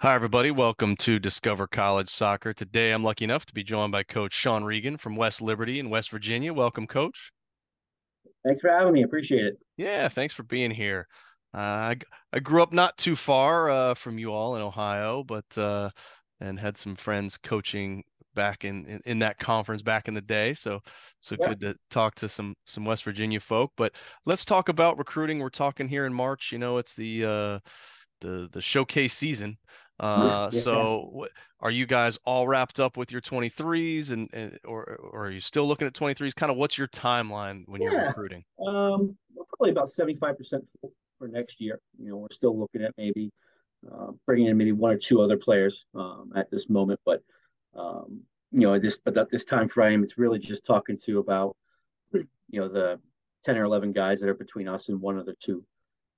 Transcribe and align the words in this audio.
Hi, 0.00 0.14
everybody. 0.14 0.52
Welcome 0.52 0.94
to 0.98 1.18
Discover 1.18 1.66
College 1.66 2.08
Soccer. 2.08 2.52
Today, 2.52 2.92
I'm 2.92 3.02
lucky 3.02 3.24
enough 3.24 3.44
to 3.46 3.52
be 3.52 3.64
joined 3.64 3.90
by 3.90 4.04
Coach 4.04 4.32
Sean 4.32 4.62
Regan 4.62 4.96
from 4.96 5.16
West 5.16 5.42
Liberty 5.42 5.80
in 5.80 5.90
West 5.90 6.10
Virginia. 6.10 6.54
Welcome, 6.54 6.86
Coach. 6.86 7.32
Thanks 8.44 8.60
for 8.60 8.70
having 8.70 8.92
me. 8.92 9.02
Appreciate 9.02 9.44
it. 9.44 9.58
Yeah, 9.76 10.08
thanks 10.08 10.32
for 10.34 10.44
being 10.44 10.70
here. 10.70 11.08
Uh, 11.52 11.58
I, 11.58 11.96
I 12.32 12.38
grew 12.38 12.62
up 12.62 12.72
not 12.72 12.96
too 12.96 13.16
far 13.16 13.70
uh, 13.70 13.94
from 13.94 14.20
you 14.20 14.32
all 14.32 14.54
in 14.54 14.62
Ohio, 14.62 15.24
but 15.24 15.46
uh, 15.58 15.90
and 16.40 16.60
had 16.60 16.76
some 16.76 16.94
friends 16.94 17.36
coaching 17.36 18.04
back 18.36 18.64
in, 18.64 18.86
in, 18.86 19.00
in 19.04 19.18
that 19.18 19.40
conference 19.40 19.82
back 19.82 20.06
in 20.06 20.14
the 20.14 20.20
day. 20.22 20.54
So 20.54 20.78
so 21.18 21.34
yeah. 21.40 21.48
good 21.48 21.60
to 21.62 21.76
talk 21.90 22.14
to 22.16 22.28
some 22.28 22.54
some 22.66 22.84
West 22.84 23.02
Virginia 23.02 23.40
folk. 23.40 23.72
But 23.76 23.94
let's 24.26 24.44
talk 24.44 24.68
about 24.68 24.96
recruiting. 24.96 25.40
We're 25.40 25.48
talking 25.48 25.88
here 25.88 26.06
in 26.06 26.14
March. 26.14 26.52
You 26.52 26.58
know, 26.58 26.78
it's 26.78 26.94
the 26.94 27.24
uh, 27.24 27.58
the 28.20 28.48
the 28.52 28.62
showcase 28.62 29.14
season. 29.14 29.58
Uh, 30.00 30.48
yeah. 30.52 30.60
so 30.60 31.26
are 31.60 31.70
you 31.70 31.86
guys 31.86 32.18
all 32.24 32.46
wrapped 32.46 32.78
up 32.78 32.96
with 32.96 33.10
your 33.10 33.20
23s 33.20 34.10
and, 34.10 34.28
and 34.32 34.58
or, 34.64 34.84
or 35.12 35.26
are 35.26 35.30
you 35.30 35.40
still 35.40 35.66
looking 35.66 35.86
at 35.86 35.92
23s? 35.92 36.34
Kind 36.34 36.50
of 36.50 36.56
what's 36.56 36.78
your 36.78 36.88
timeline 36.88 37.66
when 37.66 37.82
yeah. 37.82 37.90
you're 37.90 38.06
recruiting? 38.06 38.44
Um, 38.64 39.16
we're 39.34 39.44
probably 39.44 39.70
about 39.70 39.88
75% 39.88 40.36
for 41.18 41.28
next 41.28 41.60
year. 41.60 41.80
You 41.98 42.10
know, 42.10 42.16
we're 42.18 42.28
still 42.30 42.56
looking 42.58 42.82
at 42.82 42.92
maybe 42.96 43.32
uh, 43.90 44.12
bringing 44.26 44.46
in 44.46 44.56
maybe 44.56 44.72
one 44.72 44.92
or 44.92 44.98
two 44.98 45.20
other 45.20 45.36
players 45.36 45.84
um, 45.94 46.32
at 46.36 46.50
this 46.50 46.68
moment, 46.68 47.00
but 47.04 47.22
um, 47.74 48.22
you 48.50 48.60
know, 48.60 48.78
this 48.78 48.98
but 48.98 49.16
at 49.16 49.30
this 49.30 49.44
time 49.44 49.68
frame, 49.68 50.02
it's 50.02 50.18
really 50.18 50.38
just 50.38 50.64
talking 50.64 50.96
to 51.04 51.18
about 51.18 51.56
you 52.12 52.60
know 52.60 52.68
the 52.68 52.98
10 53.44 53.56
or 53.56 53.64
11 53.64 53.92
guys 53.92 54.20
that 54.20 54.28
are 54.28 54.34
between 54.34 54.68
us 54.68 54.88
and 54.88 55.00
one 55.00 55.18
other 55.18 55.34
two 55.40 55.64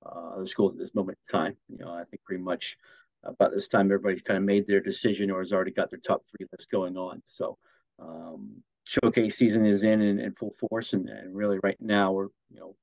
uh, 0.05 0.35
other 0.35 0.45
schools 0.45 0.73
at 0.73 0.79
this 0.79 0.95
moment 0.95 1.17
in 1.23 1.39
time. 1.39 1.57
You 1.69 1.79
know, 1.79 1.93
I 1.93 2.03
think 2.05 2.23
pretty 2.23 2.41
much 2.41 2.77
about 3.23 3.51
this 3.51 3.67
time 3.67 3.85
everybody's 3.85 4.21
kind 4.21 4.37
of 4.37 4.43
made 4.43 4.67
their 4.67 4.79
decision 4.79 5.29
or 5.29 5.39
has 5.39 5.53
already 5.53 5.71
got 5.71 5.89
their 5.89 5.99
top 5.99 6.23
three 6.27 6.45
list 6.51 6.71
going 6.71 6.97
on. 6.97 7.21
So 7.25 7.57
um, 7.99 8.63
showcase 8.83 9.37
season 9.37 9.65
is 9.65 9.83
in, 9.83 10.01
in, 10.01 10.19
in 10.19 10.33
full 10.33 10.53
force, 10.69 10.93
and, 10.93 11.07
and, 11.09 11.35
really 11.35 11.59
right 11.63 11.77
now 11.79 12.11
we're 12.11 12.29
you 12.49 12.59
know 12.59 12.75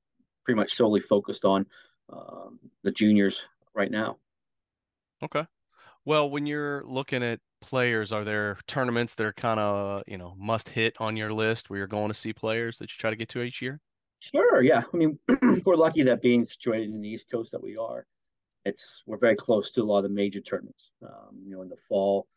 pretty 0.45 0.57
much 0.57 0.73
solely 0.73 1.01
focused 1.01 1.45
on 1.45 1.65
um, 2.11 2.59
the 2.83 2.91
juniors 2.91 3.43
right 3.73 3.91
now. 3.91 4.17
Okay. 5.21 5.45
Well, 6.05 6.29
when 6.29 6.45
you're 6.45 6.83
looking 6.85 7.21
at 7.21 7.39
players, 7.61 8.11
are 8.13 8.23
there 8.23 8.57
tournaments 8.67 9.13
that 9.15 9.25
are 9.25 9.33
kind 9.33 9.59
of 9.59 10.03
you 10.07 10.17
know 10.17 10.35
must 10.37 10.69
hit 10.69 10.95
on 10.99 11.17
your 11.17 11.33
list 11.33 11.69
where 11.69 11.77
you're 11.77 11.87
going 11.87 12.07
to 12.07 12.13
see 12.13 12.33
players 12.33 12.77
that 12.79 12.85
you 12.85 12.97
try 12.97 13.09
to 13.09 13.15
get 13.15 13.29
to 13.29 13.41
each 13.41 13.61
year? 13.61 13.79
Sure. 14.19 14.61
Yeah. 14.61 14.83
I 14.93 14.97
mean, 14.97 15.19
we're 15.65 15.75
lucky 15.75 16.03
that 16.03 16.21
being 16.21 16.43
situated 16.45 16.89
in 16.89 17.01
the 17.01 17.09
East 17.09 17.29
Coast 17.31 17.51
that 17.51 17.63
we 17.63 17.77
are 17.77 18.05
it's 18.65 19.03
we're 19.05 19.17
very 19.17 19.35
close 19.35 19.71
to 19.71 19.81
a 19.81 19.83
lot 19.83 19.97
of 19.97 20.03
the 20.03 20.09
major 20.09 20.41
tournaments. 20.41 20.91
Um, 21.03 21.41
you 21.45 21.55
know, 21.55 21.61
in 21.61 21.69
the 21.69 21.77
fall, 21.87 22.27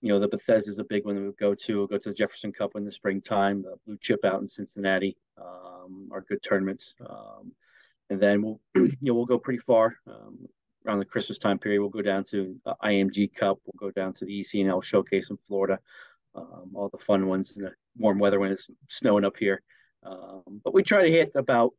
you 0.00 0.08
know, 0.08 0.18
the 0.18 0.28
Bethesda 0.28 0.70
is 0.70 0.78
a 0.78 0.84
big 0.84 1.04
one 1.04 1.14
that 1.14 1.22
we 1.22 1.32
go 1.38 1.54
to. 1.54 1.78
We'll 1.78 1.86
go 1.86 1.98
to 1.98 2.08
the 2.08 2.14
Jefferson 2.14 2.52
Cup 2.52 2.72
in 2.74 2.84
the 2.84 2.92
springtime. 2.92 3.62
The 3.62 3.76
Blue 3.86 3.96
Chip 4.00 4.24
out 4.24 4.40
in 4.40 4.48
Cincinnati 4.48 5.16
um, 5.40 6.08
are 6.12 6.22
good 6.22 6.42
tournaments. 6.42 6.94
Um, 7.08 7.52
and 8.10 8.20
then 8.20 8.42
we'll 8.42 8.60
you 8.74 8.96
know 9.00 9.14
we'll 9.14 9.26
go 9.26 9.38
pretty 9.38 9.60
far 9.60 9.96
um, 10.06 10.38
around 10.86 10.98
the 10.98 11.04
Christmas 11.04 11.38
time 11.38 11.58
period. 11.58 11.80
We'll 11.80 11.90
go 11.90 12.02
down 12.02 12.24
to 12.24 12.56
the 12.64 12.74
IMG 12.84 13.34
Cup. 13.34 13.58
We'll 13.64 13.90
go 13.90 13.92
down 13.92 14.12
to 14.14 14.24
the 14.24 14.40
ECNL 14.40 14.82
Showcase 14.82 15.30
in 15.30 15.36
Florida. 15.36 15.78
Um, 16.34 16.72
all 16.74 16.88
the 16.88 16.98
fun 16.98 17.26
ones 17.26 17.56
in 17.56 17.64
the 17.64 17.72
warm 17.96 18.18
weather 18.18 18.40
when 18.40 18.52
it's 18.52 18.70
snowing 18.88 19.24
up 19.24 19.36
here. 19.36 19.62
Um, 20.02 20.60
but 20.64 20.74
we 20.74 20.82
try 20.82 21.02
to 21.02 21.10
hit 21.10 21.32
about 21.34 21.74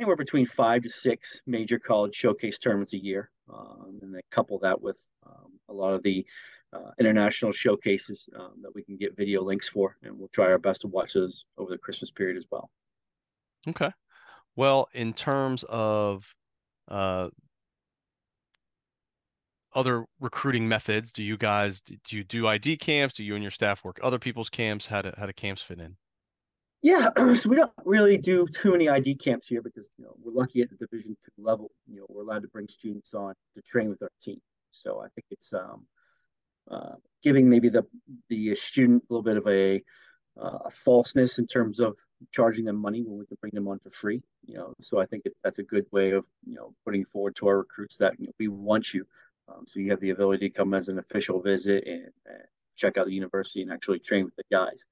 anywhere 0.00 0.16
between 0.16 0.46
five 0.46 0.82
to 0.82 0.88
six 0.88 1.42
major 1.46 1.78
college 1.78 2.14
showcase 2.14 2.58
tournaments 2.58 2.94
a 2.94 2.98
year, 2.98 3.30
um, 3.52 3.98
and 4.00 4.14
then 4.14 4.20
couple 4.30 4.58
that 4.58 4.80
with 4.80 4.98
um, 5.26 5.52
a 5.68 5.72
lot 5.72 5.92
of 5.92 6.02
the 6.02 6.24
uh, 6.72 6.90
international 6.98 7.52
showcases 7.52 8.28
um, 8.38 8.54
that 8.62 8.74
we 8.74 8.82
can 8.82 8.96
get 8.96 9.14
video 9.16 9.42
links 9.42 9.68
for, 9.68 9.96
and 10.02 10.18
we'll 10.18 10.28
try 10.28 10.46
our 10.46 10.58
best 10.58 10.80
to 10.80 10.88
watch 10.88 11.12
those 11.12 11.44
over 11.58 11.70
the 11.70 11.78
Christmas 11.78 12.10
period 12.10 12.38
as 12.38 12.46
well. 12.50 12.70
Okay. 13.68 13.90
Well, 14.56 14.88
in 14.94 15.12
terms 15.12 15.64
of 15.68 16.24
uh, 16.88 17.28
other 19.74 20.06
recruiting 20.18 20.66
methods, 20.66 21.12
do 21.12 21.22
you 21.22 21.36
guys 21.36 21.82
do 21.82 21.96
you 22.08 22.24
do 22.24 22.46
ID 22.46 22.78
camps? 22.78 23.16
Do 23.16 23.24
you 23.24 23.34
and 23.34 23.44
your 23.44 23.50
staff 23.50 23.84
work 23.84 24.00
other 24.02 24.18
people's 24.18 24.48
camps? 24.48 24.86
How 24.86 25.02
do 25.02 25.12
how 25.18 25.26
do 25.26 25.32
camps 25.34 25.60
fit 25.60 25.78
in? 25.78 25.96
Yeah, 26.82 27.10
so 27.34 27.48
we 27.48 27.56
don't 27.56 27.72
really 27.84 28.16
do 28.16 28.46
too 28.46 28.72
many 28.72 28.88
ID 28.88 29.16
camps 29.16 29.48
here 29.48 29.62
because 29.62 29.90
you 29.98 30.04
know 30.04 30.14
we're 30.22 30.32
lucky 30.32 30.62
at 30.62 30.70
the 30.70 30.76
Division 30.76 31.16
two 31.22 31.42
level. 31.42 31.70
You 31.86 32.00
know, 32.00 32.06
we're 32.08 32.22
allowed 32.22 32.42
to 32.42 32.48
bring 32.48 32.68
students 32.68 33.12
on 33.14 33.34
to 33.56 33.62
train 33.62 33.90
with 33.90 34.02
our 34.02 34.10
team. 34.20 34.40
So 34.70 35.00
I 35.00 35.08
think 35.08 35.26
it's 35.30 35.52
um, 35.52 35.86
uh, 36.70 36.94
giving 37.22 37.48
maybe 37.48 37.68
the 37.68 37.84
the 38.28 38.54
student 38.54 39.04
a 39.08 39.12
little 39.12 39.22
bit 39.22 39.36
of 39.36 39.46
a 39.46 39.82
uh, 40.40 40.58
a 40.64 40.70
falseness 40.70 41.38
in 41.38 41.46
terms 41.46 41.80
of 41.80 41.98
charging 42.32 42.64
them 42.64 42.76
money 42.76 43.02
when 43.02 43.18
we 43.18 43.26
can 43.26 43.36
bring 43.40 43.52
them 43.52 43.68
on 43.68 43.78
for 43.80 43.90
free. 43.90 44.22
You 44.46 44.54
know, 44.54 44.74
so 44.80 44.98
I 45.00 45.06
think 45.06 45.26
it, 45.26 45.34
that's 45.44 45.58
a 45.58 45.64
good 45.64 45.86
way 45.92 46.12
of 46.12 46.26
you 46.46 46.54
know 46.54 46.74
putting 46.84 47.04
forward 47.04 47.36
to 47.36 47.48
our 47.48 47.58
recruits 47.58 47.98
that 47.98 48.18
you 48.18 48.26
know, 48.26 48.32
we 48.38 48.48
want 48.48 48.94
you. 48.94 49.04
Um, 49.48 49.64
so 49.66 49.80
you 49.80 49.90
have 49.90 50.00
the 50.00 50.10
ability 50.10 50.48
to 50.48 50.56
come 50.56 50.72
as 50.74 50.88
an 50.88 50.98
official 50.98 51.42
visit 51.42 51.84
and, 51.86 52.04
and 52.26 52.42
check 52.76 52.96
out 52.96 53.06
the 53.06 53.12
university 53.12 53.62
and 53.62 53.72
actually 53.72 53.98
train 53.98 54.24
with 54.24 54.36
the 54.36 54.44
guys. 54.50 54.86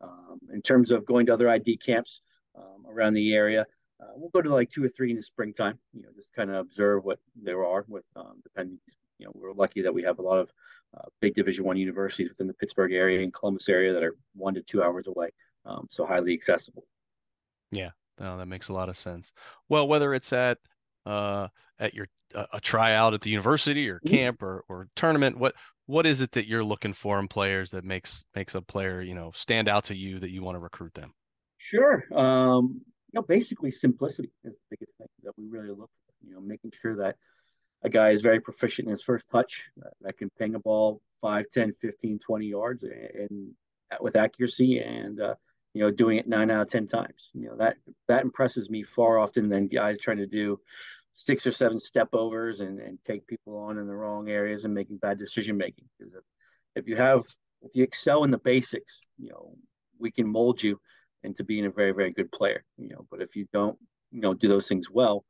Um, 0.00 0.38
in 0.52 0.62
terms 0.62 0.92
of 0.92 1.04
going 1.04 1.26
to 1.26 1.34
other 1.34 1.48
ID 1.48 1.78
camps 1.78 2.22
um, 2.56 2.84
around 2.88 3.14
the 3.14 3.34
area, 3.34 3.66
uh, 4.00 4.12
we'll 4.14 4.30
go 4.30 4.40
to 4.40 4.54
like 4.54 4.70
two 4.70 4.84
or 4.84 4.88
three 4.88 5.10
in 5.10 5.16
the 5.16 5.22
springtime. 5.22 5.78
You 5.92 6.02
know, 6.02 6.08
just 6.14 6.32
kind 6.34 6.50
of 6.50 6.56
observe 6.56 7.04
what 7.04 7.18
there 7.40 7.64
are. 7.64 7.84
With 7.88 8.04
um, 8.14 8.40
depending, 8.44 8.78
you 9.18 9.26
know, 9.26 9.32
we're 9.34 9.52
lucky 9.52 9.82
that 9.82 9.92
we 9.92 10.02
have 10.04 10.18
a 10.18 10.22
lot 10.22 10.38
of 10.38 10.52
uh, 10.96 11.06
big 11.20 11.34
Division 11.34 11.64
One 11.64 11.76
universities 11.76 12.28
within 12.28 12.46
the 12.46 12.54
Pittsburgh 12.54 12.92
area 12.92 13.22
and 13.22 13.34
Columbus 13.34 13.68
area 13.68 13.92
that 13.92 14.02
are 14.02 14.14
one 14.34 14.54
to 14.54 14.62
two 14.62 14.82
hours 14.82 15.08
away, 15.08 15.30
um, 15.64 15.88
so 15.90 16.06
highly 16.06 16.32
accessible. 16.32 16.84
Yeah, 17.72 17.90
no, 18.18 18.38
that 18.38 18.46
makes 18.46 18.68
a 18.68 18.72
lot 18.72 18.88
of 18.88 18.96
sense. 18.96 19.32
Well, 19.68 19.88
whether 19.88 20.14
it's 20.14 20.32
at 20.32 20.58
uh, 21.04 21.48
at 21.78 21.94
your 21.94 22.06
uh, 22.34 22.46
a 22.52 22.60
tryout 22.60 23.14
at 23.14 23.22
the 23.22 23.30
university 23.30 23.88
or 23.88 23.96
mm-hmm. 23.96 24.14
camp 24.14 24.42
or 24.42 24.64
or 24.68 24.88
tournament, 24.94 25.38
what 25.38 25.54
what 25.88 26.06
is 26.06 26.20
it 26.20 26.32
that 26.32 26.46
you're 26.46 26.62
looking 26.62 26.92
for 26.92 27.18
in 27.18 27.26
players 27.28 27.70
that 27.70 27.84
makes 27.84 28.24
makes 28.34 28.54
a 28.54 28.60
player 28.60 29.00
you 29.00 29.14
know 29.14 29.32
stand 29.34 29.68
out 29.68 29.84
to 29.84 29.94
you 29.94 30.18
that 30.18 30.30
you 30.30 30.42
want 30.42 30.54
to 30.54 30.60
recruit 30.60 30.94
them? 30.94 31.12
Sure 31.56 32.04
um 32.14 32.80
you 33.12 33.18
know 33.18 33.22
basically 33.22 33.70
simplicity 33.70 34.30
is 34.44 34.56
the 34.56 34.76
biggest 34.76 34.96
thing 34.98 35.08
that 35.24 35.32
we 35.36 35.46
really 35.46 35.70
look 35.70 35.90
for 36.06 36.26
you 36.26 36.34
know 36.34 36.40
making 36.40 36.70
sure 36.72 36.96
that 36.96 37.16
a 37.82 37.88
guy 37.88 38.10
is 38.10 38.20
very 38.20 38.40
proficient 38.40 38.86
in 38.86 38.90
his 38.90 39.02
first 39.02 39.28
touch 39.28 39.70
uh, 39.84 39.88
that 40.02 40.18
can 40.18 40.30
ping 40.38 40.54
a 40.54 40.58
ball 40.58 41.00
5 41.22 41.46
10 41.50 41.74
15 41.80 42.18
20 42.18 42.46
yards 42.46 42.82
and, 42.82 42.92
and 43.14 43.54
with 44.00 44.16
accuracy 44.16 44.80
and 44.80 45.20
uh, 45.20 45.34
you 45.74 45.82
know 45.82 45.90
doing 45.90 46.18
it 46.18 46.28
9 46.28 46.50
out 46.50 46.62
of 46.62 46.70
10 46.70 46.86
times. 46.86 47.30
You 47.34 47.46
know 47.46 47.56
that 47.56 47.76
that 48.08 48.22
impresses 48.22 48.70
me 48.70 48.82
far 48.82 49.18
often 49.18 49.48
than 49.48 49.68
guys 49.68 49.98
trying 49.98 50.18
to 50.18 50.26
do 50.26 50.60
six 51.20 51.44
or 51.48 51.50
seven 51.50 51.80
step 51.80 52.08
overs 52.12 52.60
and, 52.60 52.78
and 52.78 52.96
take 53.04 53.26
people 53.26 53.56
on 53.56 53.76
in 53.76 53.88
the 53.88 53.94
wrong 53.94 54.28
areas 54.28 54.64
and 54.64 54.72
making 54.72 54.96
bad 54.98 55.18
decision 55.18 55.56
making. 55.56 55.84
Because 55.98 56.14
if, 56.14 56.22
if 56.76 56.88
you 56.88 56.94
have 56.94 57.24
if 57.60 57.72
you 57.74 57.82
excel 57.82 58.22
in 58.22 58.30
the 58.30 58.38
basics, 58.38 59.00
you 59.18 59.30
know, 59.30 59.56
we 59.98 60.12
can 60.12 60.28
mold 60.28 60.62
you 60.62 60.80
into 61.24 61.42
being 61.42 61.66
a 61.66 61.70
very, 61.70 61.90
very 61.90 62.12
good 62.12 62.30
player. 62.30 62.62
You 62.76 62.90
know, 62.90 63.06
but 63.10 63.20
if 63.20 63.34
you 63.34 63.48
don't, 63.52 63.76
you 64.12 64.20
know, 64.20 64.32
do 64.32 64.46
those 64.46 64.68
things 64.68 64.88
well, 64.88 65.24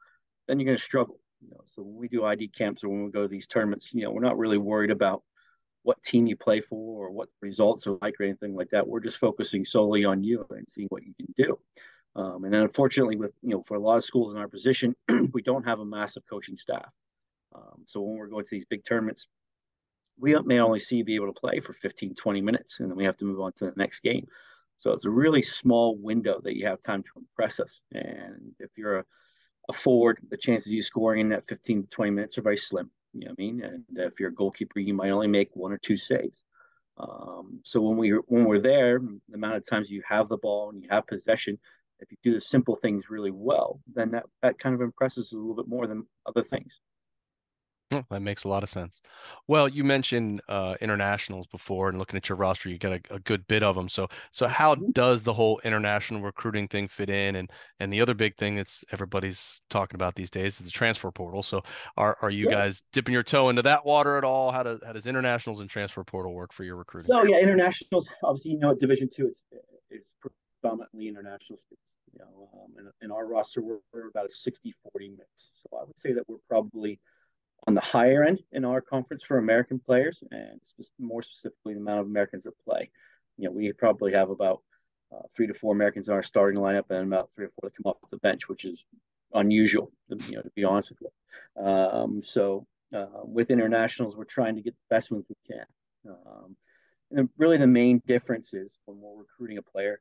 then 0.46 0.60
you're 0.60 0.66
gonna 0.66 0.76
struggle. 0.76 1.20
You 1.40 1.48
know, 1.52 1.62
so 1.64 1.82
when 1.82 1.96
we 1.96 2.08
do 2.08 2.22
ID 2.22 2.48
camps 2.48 2.84
or 2.84 2.90
when 2.90 3.04
we 3.04 3.10
go 3.10 3.22
to 3.22 3.28
these 3.28 3.46
tournaments, 3.46 3.94
you 3.94 4.02
know, 4.02 4.10
we're 4.10 4.20
not 4.20 4.36
really 4.36 4.58
worried 4.58 4.90
about 4.90 5.22
what 5.84 6.02
team 6.02 6.26
you 6.26 6.36
play 6.36 6.60
for 6.60 7.06
or 7.06 7.10
what 7.10 7.30
results 7.40 7.86
are 7.86 7.96
like 8.02 8.14
or 8.20 8.24
anything 8.24 8.54
like 8.54 8.68
that. 8.70 8.86
We're 8.86 9.00
just 9.00 9.16
focusing 9.16 9.64
solely 9.64 10.04
on 10.04 10.22
you 10.22 10.44
and 10.50 10.66
seeing 10.68 10.88
what 10.88 11.02
you 11.02 11.14
can 11.14 11.32
do. 11.38 11.58
Um, 12.18 12.44
and 12.44 12.54
unfortunately, 12.54 13.16
with 13.16 13.32
you 13.42 13.50
know, 13.50 13.62
for 13.62 13.76
a 13.76 13.80
lot 13.80 13.96
of 13.96 14.04
schools 14.04 14.32
in 14.32 14.40
our 14.40 14.48
position, 14.48 14.96
we 15.32 15.40
don't 15.40 15.64
have 15.64 15.78
a 15.78 15.84
massive 15.84 16.24
coaching 16.28 16.56
staff. 16.56 16.90
Um, 17.54 17.84
so 17.86 18.00
when 18.00 18.16
we're 18.16 18.26
going 18.26 18.44
to 18.44 18.50
these 18.50 18.64
big 18.64 18.84
tournaments, 18.84 19.28
we 20.18 20.36
may 20.40 20.58
only 20.58 20.80
see 20.80 21.02
be 21.04 21.14
able 21.14 21.32
to 21.32 21.40
play 21.40 21.60
for 21.60 21.72
15, 21.72 22.16
20 22.16 22.40
minutes, 22.40 22.80
and 22.80 22.90
then 22.90 22.96
we 22.96 23.04
have 23.04 23.16
to 23.18 23.24
move 23.24 23.40
on 23.40 23.52
to 23.52 23.66
the 23.66 23.72
next 23.76 24.00
game. 24.00 24.26
So 24.78 24.92
it's 24.92 25.04
a 25.04 25.10
really 25.10 25.42
small 25.42 25.96
window 25.96 26.40
that 26.42 26.56
you 26.56 26.66
have 26.66 26.82
time 26.82 27.04
to 27.04 27.08
impress 27.20 27.60
us. 27.60 27.82
And 27.92 28.52
if 28.58 28.70
you're 28.76 28.98
a, 28.98 29.04
a 29.68 29.72
forward, 29.72 30.18
the 30.28 30.36
chances 30.36 30.66
of 30.66 30.72
you 30.72 30.82
scoring 30.82 31.20
in 31.20 31.28
that 31.28 31.46
15 31.46 31.82
to 31.82 31.88
20 31.88 32.10
minutes 32.10 32.36
are 32.36 32.42
very 32.42 32.56
slim. 32.56 32.90
You 33.12 33.20
know 33.20 33.26
what 33.30 33.36
I 33.38 33.42
mean? 33.42 33.62
And 33.62 33.84
if 33.94 34.18
you're 34.18 34.30
a 34.30 34.34
goalkeeper, 34.34 34.80
you 34.80 34.92
might 34.92 35.10
only 35.10 35.28
make 35.28 35.50
one 35.54 35.72
or 35.72 35.78
two 35.78 35.96
saves. 35.96 36.44
Um, 36.96 37.60
so 37.62 37.80
when 37.80 37.96
we 37.96 38.10
when 38.10 38.44
we're 38.44 38.60
there, 38.60 38.98
the 38.98 39.34
amount 39.34 39.54
of 39.54 39.66
times 39.66 39.88
you 39.88 40.02
have 40.08 40.28
the 40.28 40.36
ball 40.36 40.70
and 40.70 40.82
you 40.82 40.88
have 40.90 41.06
possession, 41.06 41.58
if 42.00 42.10
you 42.10 42.16
do 42.22 42.34
the 42.34 42.40
simple 42.40 42.76
things 42.76 43.10
really 43.10 43.30
well, 43.30 43.80
then 43.94 44.10
that 44.12 44.24
that 44.42 44.58
kind 44.58 44.74
of 44.74 44.80
impresses 44.80 45.26
us 45.28 45.32
a 45.32 45.36
little 45.36 45.56
bit 45.56 45.68
more 45.68 45.86
than 45.86 46.06
other 46.26 46.44
things. 46.44 46.80
Oh, 47.90 48.04
that 48.10 48.20
makes 48.20 48.44
a 48.44 48.48
lot 48.48 48.62
of 48.62 48.68
sense. 48.68 49.00
Well, 49.46 49.66
you 49.66 49.82
mentioned 49.82 50.42
uh, 50.46 50.74
internationals 50.82 51.46
before, 51.46 51.88
and 51.88 51.98
looking 51.98 52.18
at 52.18 52.28
your 52.28 52.36
roster, 52.36 52.68
you 52.68 52.76
got 52.76 52.92
a, 52.92 53.14
a, 53.14 53.18
good 53.18 53.46
bit 53.46 53.62
of 53.62 53.76
them. 53.76 53.88
So, 53.88 54.08
so 54.30 54.46
how 54.46 54.74
Mhm. 54.74 54.92
does 54.92 55.22
the 55.22 55.32
whole 55.32 55.58
international 55.64 56.20
recruiting 56.20 56.68
thing 56.68 56.86
fit 56.86 57.08
in? 57.08 57.36
And 57.36 57.50
and 57.80 57.90
the 57.90 58.02
other 58.02 58.12
big 58.12 58.36
thing 58.36 58.56
that's 58.56 58.84
everybody's 58.92 59.62
talking 59.70 59.94
about 59.94 60.16
these 60.16 60.30
days 60.30 60.60
is 60.60 60.66
the 60.66 60.70
transfer 60.70 61.10
portal. 61.10 61.42
So, 61.42 61.62
are 61.96 62.18
are 62.20 62.28
you 62.28 62.44
Yeah. 62.44 62.56
guys 62.56 62.82
dipping 62.92 63.14
your 63.14 63.22
toe 63.22 63.48
into 63.48 63.62
that 63.62 63.86
water 63.86 64.18
at 64.18 64.24
all? 64.24 64.52
How 64.52 64.62
does 64.62 64.80
how 64.84 64.92
does 64.92 65.06
internationals 65.06 65.60
and 65.60 65.70
transfer 65.70 66.04
portal 66.04 66.34
work 66.34 66.52
for 66.52 66.64
your 66.64 66.76
recruiting? 66.76 67.10
Oh 67.14 67.24
yeah, 67.24 67.38
internationals. 67.38 68.10
Obviously, 68.22 68.50
you 68.50 68.58
know, 68.58 68.72
at 68.72 68.80
Division 68.80 69.08
Two, 69.08 69.28
it's 69.28 69.42
it's 69.88 70.14
predominantly 70.60 71.08
international 71.08 71.58
students. 71.58 71.84
You 72.12 72.20
know, 72.20 72.48
um, 72.54 72.72
in, 72.78 73.06
in 73.06 73.10
our 73.12 73.26
roster, 73.26 73.60
we're, 73.60 73.78
we're 73.92 74.08
about 74.08 74.26
a 74.26 74.28
60-40 74.28 74.72
mix. 75.16 75.50
So 75.52 75.78
I 75.78 75.84
would 75.84 75.98
say 75.98 76.12
that 76.12 76.28
we're 76.28 76.38
probably 76.48 77.00
on 77.66 77.74
the 77.74 77.80
higher 77.80 78.24
end 78.24 78.40
in 78.52 78.64
our 78.64 78.80
conference 78.80 79.24
for 79.24 79.38
American 79.38 79.78
players, 79.78 80.22
and 80.30 80.60
more 80.98 81.22
specifically, 81.22 81.74
the 81.74 81.80
amount 81.80 82.00
of 82.00 82.06
Americans 82.06 82.44
that 82.44 82.58
play. 82.64 82.90
You 83.36 83.48
know, 83.48 83.52
we 83.52 83.72
probably 83.72 84.12
have 84.12 84.30
about 84.30 84.62
uh, 85.12 85.22
three 85.34 85.46
to 85.46 85.54
four 85.54 85.74
Americans 85.74 86.08
in 86.08 86.14
our 86.14 86.22
starting 86.22 86.60
lineup, 86.60 86.90
and 86.90 87.06
about 87.06 87.30
three 87.34 87.46
or 87.46 87.50
four 87.50 87.68
that 87.68 87.76
come 87.76 87.90
off 87.90 88.10
the 88.10 88.18
bench, 88.18 88.48
which 88.48 88.64
is 88.64 88.84
unusual. 89.34 89.90
You 90.08 90.36
know, 90.36 90.42
to 90.42 90.50
be 90.54 90.64
honest 90.64 90.90
with 90.90 91.02
you. 91.02 91.64
Um, 91.64 92.22
so 92.22 92.66
uh, 92.94 93.06
with 93.24 93.50
internationals, 93.50 94.16
we're 94.16 94.24
trying 94.24 94.56
to 94.56 94.62
get 94.62 94.74
the 94.74 94.94
best 94.94 95.10
ones 95.10 95.24
we 95.28 95.54
can. 95.54 95.64
Um, 96.08 96.56
and 97.10 97.28
really, 97.38 97.56
the 97.56 97.66
main 97.66 98.02
difference 98.06 98.54
is 98.54 98.78
when 98.84 98.98
we're 99.00 99.18
recruiting 99.18 99.58
a 99.58 99.62
player, 99.62 100.00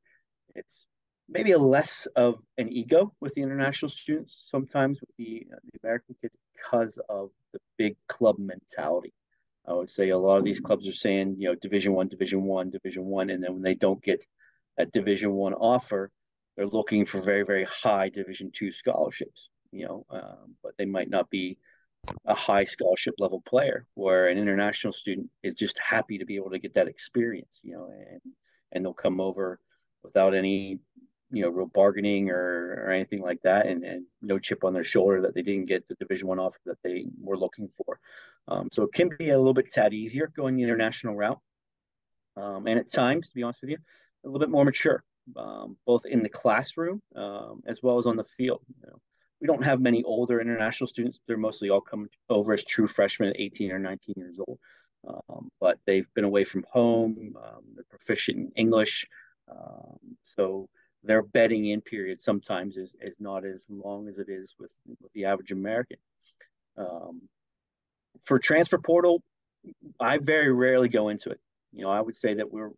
it's 0.55 0.88
maybe 1.29 1.51
a 1.51 1.57
less 1.57 2.07
of 2.15 2.35
an 2.57 2.71
ego 2.71 3.13
with 3.19 3.33
the 3.33 3.41
international 3.41 3.89
students 3.89 4.45
sometimes 4.49 4.99
with 5.01 5.09
the, 5.17 5.45
uh, 5.51 5.57
the 5.63 5.79
American 5.83 6.15
kids 6.21 6.38
because 6.55 6.99
of 7.09 7.29
the 7.53 7.59
big 7.77 7.95
club 8.07 8.38
mentality. 8.39 9.13
I 9.67 9.73
would 9.73 9.89
say 9.89 10.09
a 10.09 10.17
lot 10.17 10.38
of 10.38 10.45
these 10.45 10.61
clubs 10.61 10.88
are 10.88 10.94
saying, 10.94 11.35
you 11.38 11.49
know, 11.49 11.55
Division 11.55 11.94
One, 11.94 12.07
Division 12.07 12.44
One, 12.44 12.69
Division 12.69 13.05
One, 13.05 13.29
and 13.29 13.44
then 13.44 13.53
when 13.53 13.63
they 13.63 13.75
don't 13.75 14.01
get 14.01 14.25
a 14.77 14.85
Division 14.85 15.33
One 15.33 15.53
offer, 15.53 16.09
they're 16.55 16.67
looking 16.67 17.05
for 17.05 17.19
very, 17.19 17.44
very 17.44 17.65
high 17.65 18.07
Division 18.07 18.51
Two 18.53 18.71
scholarships. 18.71 19.49
You 19.71 19.85
know, 19.85 20.05
um, 20.09 20.55
but 20.63 20.71
they 20.77 20.85
might 20.85 21.09
not 21.09 21.29
be 21.29 21.57
a 22.27 22.33
high 22.33 22.65
scholarship 22.65 23.15
level 23.19 23.41
player 23.41 23.85
where 23.95 24.27
an 24.27 24.38
international 24.38 24.94
student 24.94 25.29
is 25.44 25.55
just 25.55 25.79
happy 25.79 26.17
to 26.17 26.25
be 26.25 26.35
able 26.35 26.49
to 26.49 26.59
get 26.59 26.73
that 26.73 26.88
experience 26.88 27.61
you 27.63 27.73
know 27.73 27.89
and 28.11 28.21
and 28.73 28.83
they'll 28.83 28.94
come 28.94 29.21
over 29.21 29.59
without 30.07 30.33
any 30.33 30.80
you 31.30 31.42
know 31.42 31.50
real 31.50 31.65
bargaining 31.68 32.30
or, 32.30 32.86
or 32.86 32.92
anything 32.92 33.21
like 33.21 33.42
that 33.44 33.68
and, 33.68 33.83
and 33.83 34.06
no 34.21 34.38
chip 34.38 34.63
on 34.63 34.74
their 34.74 34.83
shoulder 34.83 35.21
that 35.21 35.36
they 35.36 35.42
didn't 35.42 35.65
get 35.65 35.88
the 35.88 35.95
division 35.95 36.27
one 36.27 36.39
offer 36.39 36.59
that 36.65 36.77
they 36.83 37.06
were 37.21 37.38
looking 37.38 37.69
for 37.77 38.00
um, 38.48 38.69
so 38.71 38.83
it 38.83 38.94
can 38.94 39.09
be 39.18 39.30
a 39.30 39.38
little 39.38 39.54
bit 39.54 39.71
tad 39.71 39.94
easier 39.94 40.31
going 40.36 40.56
the 40.56 40.63
international 40.63 41.15
route 41.15 41.39
um, 42.38 42.65
and 42.68 42.80
at 42.80 42.92
times 42.92 43.30
to 43.30 43.36
be 43.36 43.44
honest 43.44 43.62
with 43.62 43.71
you 43.71 43.77
a 44.24 44.27
little 44.27 44.39
bit 44.39 44.50
more 44.50 44.63
mature 44.63 45.04
um, 45.36 45.75
both 45.86 46.06
in 46.06 46.24
the 46.24 46.30
classroom 46.30 47.01
um, 47.15 47.62
as 47.68 47.83
well 47.83 47.98
as 47.98 48.06
on 48.06 48.15
the 48.15 48.24
field 48.24 48.62
you 48.81 48.89
know 48.89 49.00
we 49.39 49.48
don't 49.48 49.63
have 49.63 49.80
many 49.80 50.04
older 50.04 50.42
international 50.42 50.88
students. 50.88 51.19
They're 51.27 51.38
mostly 51.38 51.69
all 51.69 51.81
come 51.81 52.09
over 52.30 52.54
as 52.54 52.63
true 52.63 52.88
freshmen 52.88 53.30
at 53.30 53.39
18 53.39 53.71
or 53.71 53.80
19 53.80 54.15
years 54.18 54.39
old. 54.39 54.57
Um, 55.07 55.50
but 55.59 55.77
they've 55.86 56.12
been 56.15 56.24
away 56.24 56.44
from 56.44 56.65
home. 56.71 57.36
Um, 57.42 57.62
they're 57.75 57.86
proficient 57.89 58.38
in 58.38 58.51
English. 58.56 59.06
Um, 59.49 60.17
so 60.23 60.69
their 61.03 61.21
bedding 61.21 61.67
in 61.67 61.81
period 61.81 62.19
sometimes 62.19 62.77
is, 62.77 62.95
is 63.01 63.19
not 63.19 63.45
as 63.45 63.67
long 63.69 64.07
as 64.07 64.19
it 64.19 64.29
is 64.29 64.55
with, 64.59 64.71
with 65.01 65.11
the 65.13 65.25
average 65.25 65.51
American. 65.51 65.97
Um, 66.77 67.21
for 68.25 68.39
transfer 68.39 68.77
portal, 68.77 69.23
I 69.99 70.17
very 70.17 70.51
rarely 70.51 70.89
go 70.89 71.09
into 71.09 71.29
it. 71.29 71.39
You 71.71 71.83
know, 71.83 71.91
I 71.91 72.01
would 72.01 72.15
say 72.15 72.35
that 72.35 72.51
we're, 72.51 72.71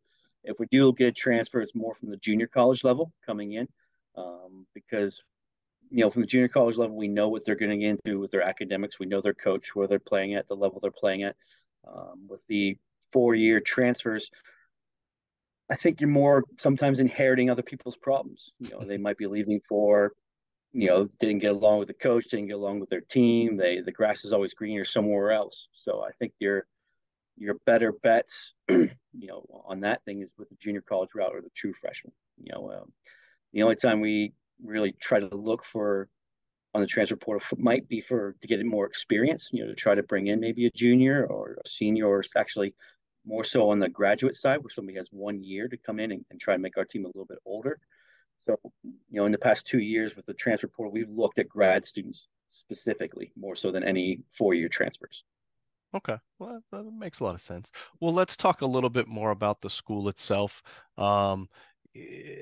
if 0.43 0.59
we 0.59 0.67
do 0.67 0.93
get 0.93 1.07
a 1.07 1.11
transfer, 1.11 1.61
it's 1.61 1.75
more 1.75 1.95
from 1.95 2.09
the 2.09 2.17
junior 2.17 2.47
college 2.47 2.83
level 2.83 3.11
coming 3.25 3.53
in 3.53 3.67
um, 4.15 4.65
because 4.73 5.21
you 5.91 6.01
know, 6.01 6.11
from 6.11 6.21
the 6.21 6.27
junior 6.27 6.47
college 6.47 6.77
level, 6.77 6.95
we 6.95 7.07
know 7.07 7.29
what 7.29 7.45
they're 7.45 7.55
going 7.55 7.71
to 7.71 7.77
get 7.77 7.99
into 8.05 8.19
with 8.19 8.31
their 8.31 8.43
academics. 8.43 8.99
We 8.99 9.07
know 9.07 9.21
their 9.21 9.33
coach, 9.33 9.75
where 9.75 9.87
they're 9.87 9.99
playing 9.99 10.35
at, 10.35 10.47
the 10.47 10.55
level 10.55 10.79
they're 10.79 10.91
playing 10.91 11.23
at. 11.23 11.35
Um, 11.87 12.27
with 12.27 12.45
the 12.47 12.77
four-year 13.11 13.59
transfers, 13.59 14.29
I 15.69 15.75
think 15.75 16.01
you're 16.01 16.09
more 16.09 16.43
sometimes 16.57 16.99
inheriting 16.99 17.49
other 17.49 17.61
people's 17.61 17.97
problems. 17.97 18.51
You 18.59 18.71
know, 18.71 18.83
they 18.83 18.97
might 18.97 19.17
be 19.17 19.27
leaving 19.27 19.61
for, 19.67 20.13
you 20.73 20.87
know, 20.87 21.07
didn't 21.19 21.39
get 21.39 21.51
along 21.51 21.79
with 21.79 21.87
the 21.87 21.93
coach, 21.93 22.29
didn't 22.29 22.47
get 22.47 22.55
along 22.55 22.79
with 22.79 22.89
their 22.89 23.01
team. 23.01 23.57
They 23.57 23.81
the 23.81 23.91
grass 23.91 24.25
is 24.25 24.33
always 24.33 24.53
greener 24.53 24.85
somewhere 24.85 25.31
else. 25.31 25.67
So 25.73 26.03
I 26.03 26.11
think 26.19 26.33
your 26.39 26.65
your 27.37 27.55
better 27.65 27.91
bets, 27.91 28.53
you 28.69 28.89
know, 29.13 29.45
on 29.65 29.81
that 29.81 30.03
thing 30.05 30.21
is 30.21 30.33
with 30.37 30.49
the 30.49 30.55
junior 30.55 30.81
college 30.81 31.11
route 31.15 31.33
or 31.33 31.41
the 31.41 31.49
true 31.55 31.73
freshman. 31.73 32.13
You 32.37 32.51
know, 32.53 32.71
um, 32.71 32.91
the 33.53 33.63
only 33.63 33.75
time 33.75 34.01
we 34.01 34.33
really 34.63 34.91
try 34.91 35.19
to 35.19 35.35
look 35.35 35.63
for 35.63 36.09
on 36.75 36.81
the 36.81 36.87
transfer 36.87 37.15
portal 37.15 37.57
might 37.57 37.87
be 37.87 38.01
for 38.01 38.35
to 38.41 38.47
get 38.47 38.63
more 38.65 38.85
experience, 38.85 39.49
you 39.51 39.63
know, 39.63 39.69
to 39.69 39.75
try 39.75 39.95
to 39.95 40.03
bring 40.03 40.27
in 40.27 40.39
maybe 40.39 40.65
a 40.65 40.71
junior 40.71 41.25
or 41.25 41.57
a 41.63 41.67
senior 41.67 42.07
or 42.07 42.23
actually 42.37 42.73
more 43.25 43.43
so 43.43 43.69
on 43.69 43.79
the 43.79 43.89
graduate 43.89 44.35
side 44.35 44.59
where 44.61 44.69
somebody 44.69 44.97
has 44.97 45.09
one 45.11 45.43
year 45.43 45.67
to 45.67 45.77
come 45.77 45.99
in 45.99 46.11
and, 46.11 46.25
and 46.31 46.39
try 46.39 46.53
and 46.53 46.63
make 46.63 46.77
our 46.77 46.85
team 46.85 47.05
a 47.05 47.07
little 47.07 47.25
bit 47.25 47.39
older. 47.45 47.79
So, 48.39 48.57
you 48.83 49.19
know, 49.19 49.25
in 49.25 49.31
the 49.31 49.37
past 49.37 49.67
two 49.67 49.79
years 49.79 50.15
with 50.15 50.25
the 50.25 50.33
transfer 50.33 50.67
portal, 50.67 50.93
we've 50.93 51.09
looked 51.09 51.39
at 51.39 51.49
grad 51.49 51.85
students 51.85 52.29
specifically 52.47 53.31
more 53.37 53.55
so 53.55 53.71
than 53.71 53.83
any 53.83 54.21
four 54.37 54.53
year 54.53 54.69
transfers. 54.69 55.23
Okay, 55.95 56.17
well 56.37 56.61
that 56.71 56.83
makes 56.97 57.19
a 57.19 57.23
lot 57.23 57.35
of 57.35 57.41
sense. 57.41 57.71
Well, 57.99 58.13
let's 58.13 58.37
talk 58.37 58.61
a 58.61 58.65
little 58.65 58.91
bit 58.91 59.07
more 59.07 59.31
about 59.31 59.59
the 59.61 59.69
school 59.69 60.07
itself. 60.07 60.61
Um, 60.97 61.49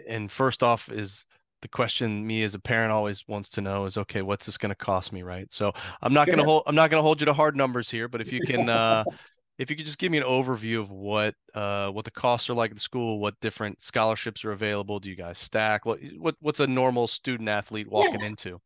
and 0.08 0.32
first 0.32 0.64
off, 0.64 0.92
is 0.92 1.26
the 1.62 1.68
question 1.68 2.28
me 2.28 2.44
as 2.44 2.54
a 2.54 2.60
parent 2.60 2.92
always 2.92 3.28
wants 3.28 3.50
to 3.50 3.62
know 3.62 3.86
is 3.86 3.98
okay 3.98 4.22
what's 4.22 4.46
this 4.46 4.60
going 4.60 4.70
to 4.70 4.76
cost 4.76 5.12
me 5.12 5.24
right 5.24 5.52
so 5.52 5.74
i'm 6.04 6.14
not 6.14 6.28
going 6.28 6.38
to 6.38 6.44
hold 6.44 6.62
i'm 6.68 6.76
not 6.76 6.92
going 6.92 7.00
to 7.00 7.04
hold 7.04 7.20
you 7.20 7.26
to 7.26 7.34
hard 7.34 7.56
numbers 7.56 7.90
here 7.90 8.08
but 8.08 8.22
if 8.22 8.32
you 8.32 8.40
can 8.42 8.70
uh 8.70 9.04
if 9.58 9.70
you 9.70 9.76
could 9.76 9.86
just 9.86 9.98
give 9.98 10.12
me 10.12 10.18
an 10.18 10.24
overview 10.24 10.80
of 10.80 10.92
what 10.92 11.36
uh 11.54 11.90
what 11.90 12.06
the 12.06 12.12
costs 12.12 12.50
are 12.50 12.54
like 12.54 12.72
at 12.72 12.78
the 12.78 12.82
school 12.82 13.20
what 13.20 13.40
different 13.42 13.82
scholarships 13.82 14.46
are 14.46 14.52
available 14.52 15.00
do 15.00 15.10
you 15.10 15.16
guys 15.16 15.38
stack 15.38 15.86
what 15.86 16.00
what 16.18 16.36
what's 16.40 16.60
a 16.60 16.68
normal 16.68 17.08
student 17.08 17.50
athlete 17.50 17.90
walking 17.90 18.20
yeah. 18.22 18.28
into 18.28 18.60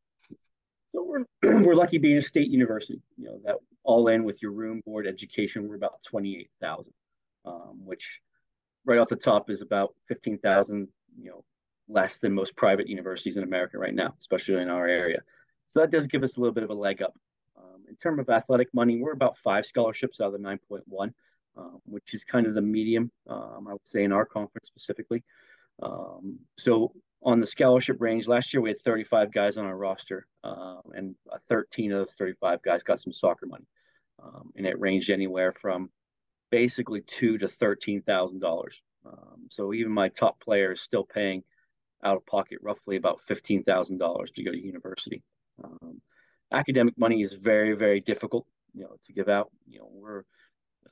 so 0.94 1.04
we're 1.04 1.26
we're 1.64 1.76
lucky 1.76 1.98
being 1.98 2.18
a 2.18 2.22
state 2.22 2.50
university 2.50 3.02
you 3.18 3.26
know 3.26 3.40
that 3.44 3.56
all 3.84 4.08
in 4.10 4.24
with 4.24 4.42
your 4.42 4.52
room 4.52 4.82
board 4.86 5.08
education 5.08 5.68
we're 5.68 5.76
about 5.76 6.02
28000 6.04 6.94
um, 7.46 7.82
which 7.84 8.20
right 8.86 9.00
off 9.00 9.08
the 9.08 9.16
top 9.16 9.50
is 9.50 9.62
about 9.62 9.94
15000 10.08 10.88
you 11.18 11.30
know 11.30 11.44
less 11.92 12.20
than 12.20 12.34
most 12.34 12.56
private 12.56 12.88
universities 12.88 13.38
in 13.38 13.44
America 13.44 13.78
right 13.78 13.94
now, 13.94 14.14
especially 14.20 14.62
in 14.62 14.70
our 14.70 14.88
area. 14.88 15.20
So 15.68 15.80
that 15.80 15.92
does 15.92 16.08
give 16.08 16.24
us 16.24 16.38
a 16.38 16.40
little 16.40 16.54
bit 16.54 16.64
of 16.64 16.70
a 16.70 16.74
leg 16.74 17.02
up. 17.02 17.14
In 17.92 17.98
terms 17.98 18.20
of 18.20 18.30
athletic 18.30 18.74
money, 18.74 18.98
we're 18.98 19.12
about 19.12 19.38
five 19.38 19.66
scholarships 19.66 20.22
out 20.22 20.28
of 20.28 20.32
the 20.34 20.40
9.1, 20.40 21.14
um, 21.58 21.82
which 21.84 22.14
is 22.14 22.24
kind 22.24 22.48
of 22.48 22.56
the 22.56 22.62
medium, 22.62 23.12
um, 23.28 23.68
I 23.70 23.74
would 23.74 23.88
say, 23.88 24.06
in 24.06 24.14
our 24.14 24.26
conference 24.26 24.68
specifically. 24.68 25.24
Um, 25.84 26.40
so 26.58 26.94
on 27.22 27.42
the 27.42 27.48
scholarship 27.48 27.98
range, 28.00 28.30
last 28.30 28.54
year 28.54 28.62
we 28.62 28.70
had 28.70 28.80
35 28.80 29.34
guys 29.34 29.58
on 29.58 29.66
our 29.66 29.76
roster, 29.76 30.26
uh, 30.46 30.78
and 30.94 31.16
13 31.50 31.92
of 31.92 32.00
those 32.00 32.14
35 32.14 32.62
guys 32.64 32.84
got 32.84 33.02
some 33.02 33.12
soccer 33.12 33.46
money. 33.46 33.68
Um, 34.24 34.52
and 34.56 34.66
it 34.66 34.80
ranged 34.80 35.10
anywhere 35.10 35.52
from 35.52 35.90
basically 36.50 37.02
two 37.02 37.38
to 37.40 37.48
thirteen 37.48 38.02
thousand 38.04 38.40
dollars. 38.40 38.82
Um, 39.06 39.48
so 39.50 39.74
even 39.74 39.92
my 39.92 40.10
top 40.10 40.40
player 40.40 40.72
is 40.72 40.82
still 40.82 41.04
paying 41.04 41.44
out 42.04 42.18
of 42.18 42.26
pocket 42.26 42.60
roughly 42.62 42.96
about 42.96 43.20
$15,000 43.28 44.34
to 44.34 44.44
go 44.44 44.52
to 44.52 44.58
university. 44.58 45.22
Um, 45.64 46.02
academic 46.52 46.98
money 46.98 47.22
is 47.22 47.34
very, 47.34 47.74
very 47.74 48.00
difficult, 48.00 48.46
you 48.74 48.84
know, 48.84 48.96
to 49.06 49.14
give 49.14 49.30
out. 49.30 49.52
You 49.68 49.80
know, 49.80 49.90
we're 49.92 50.24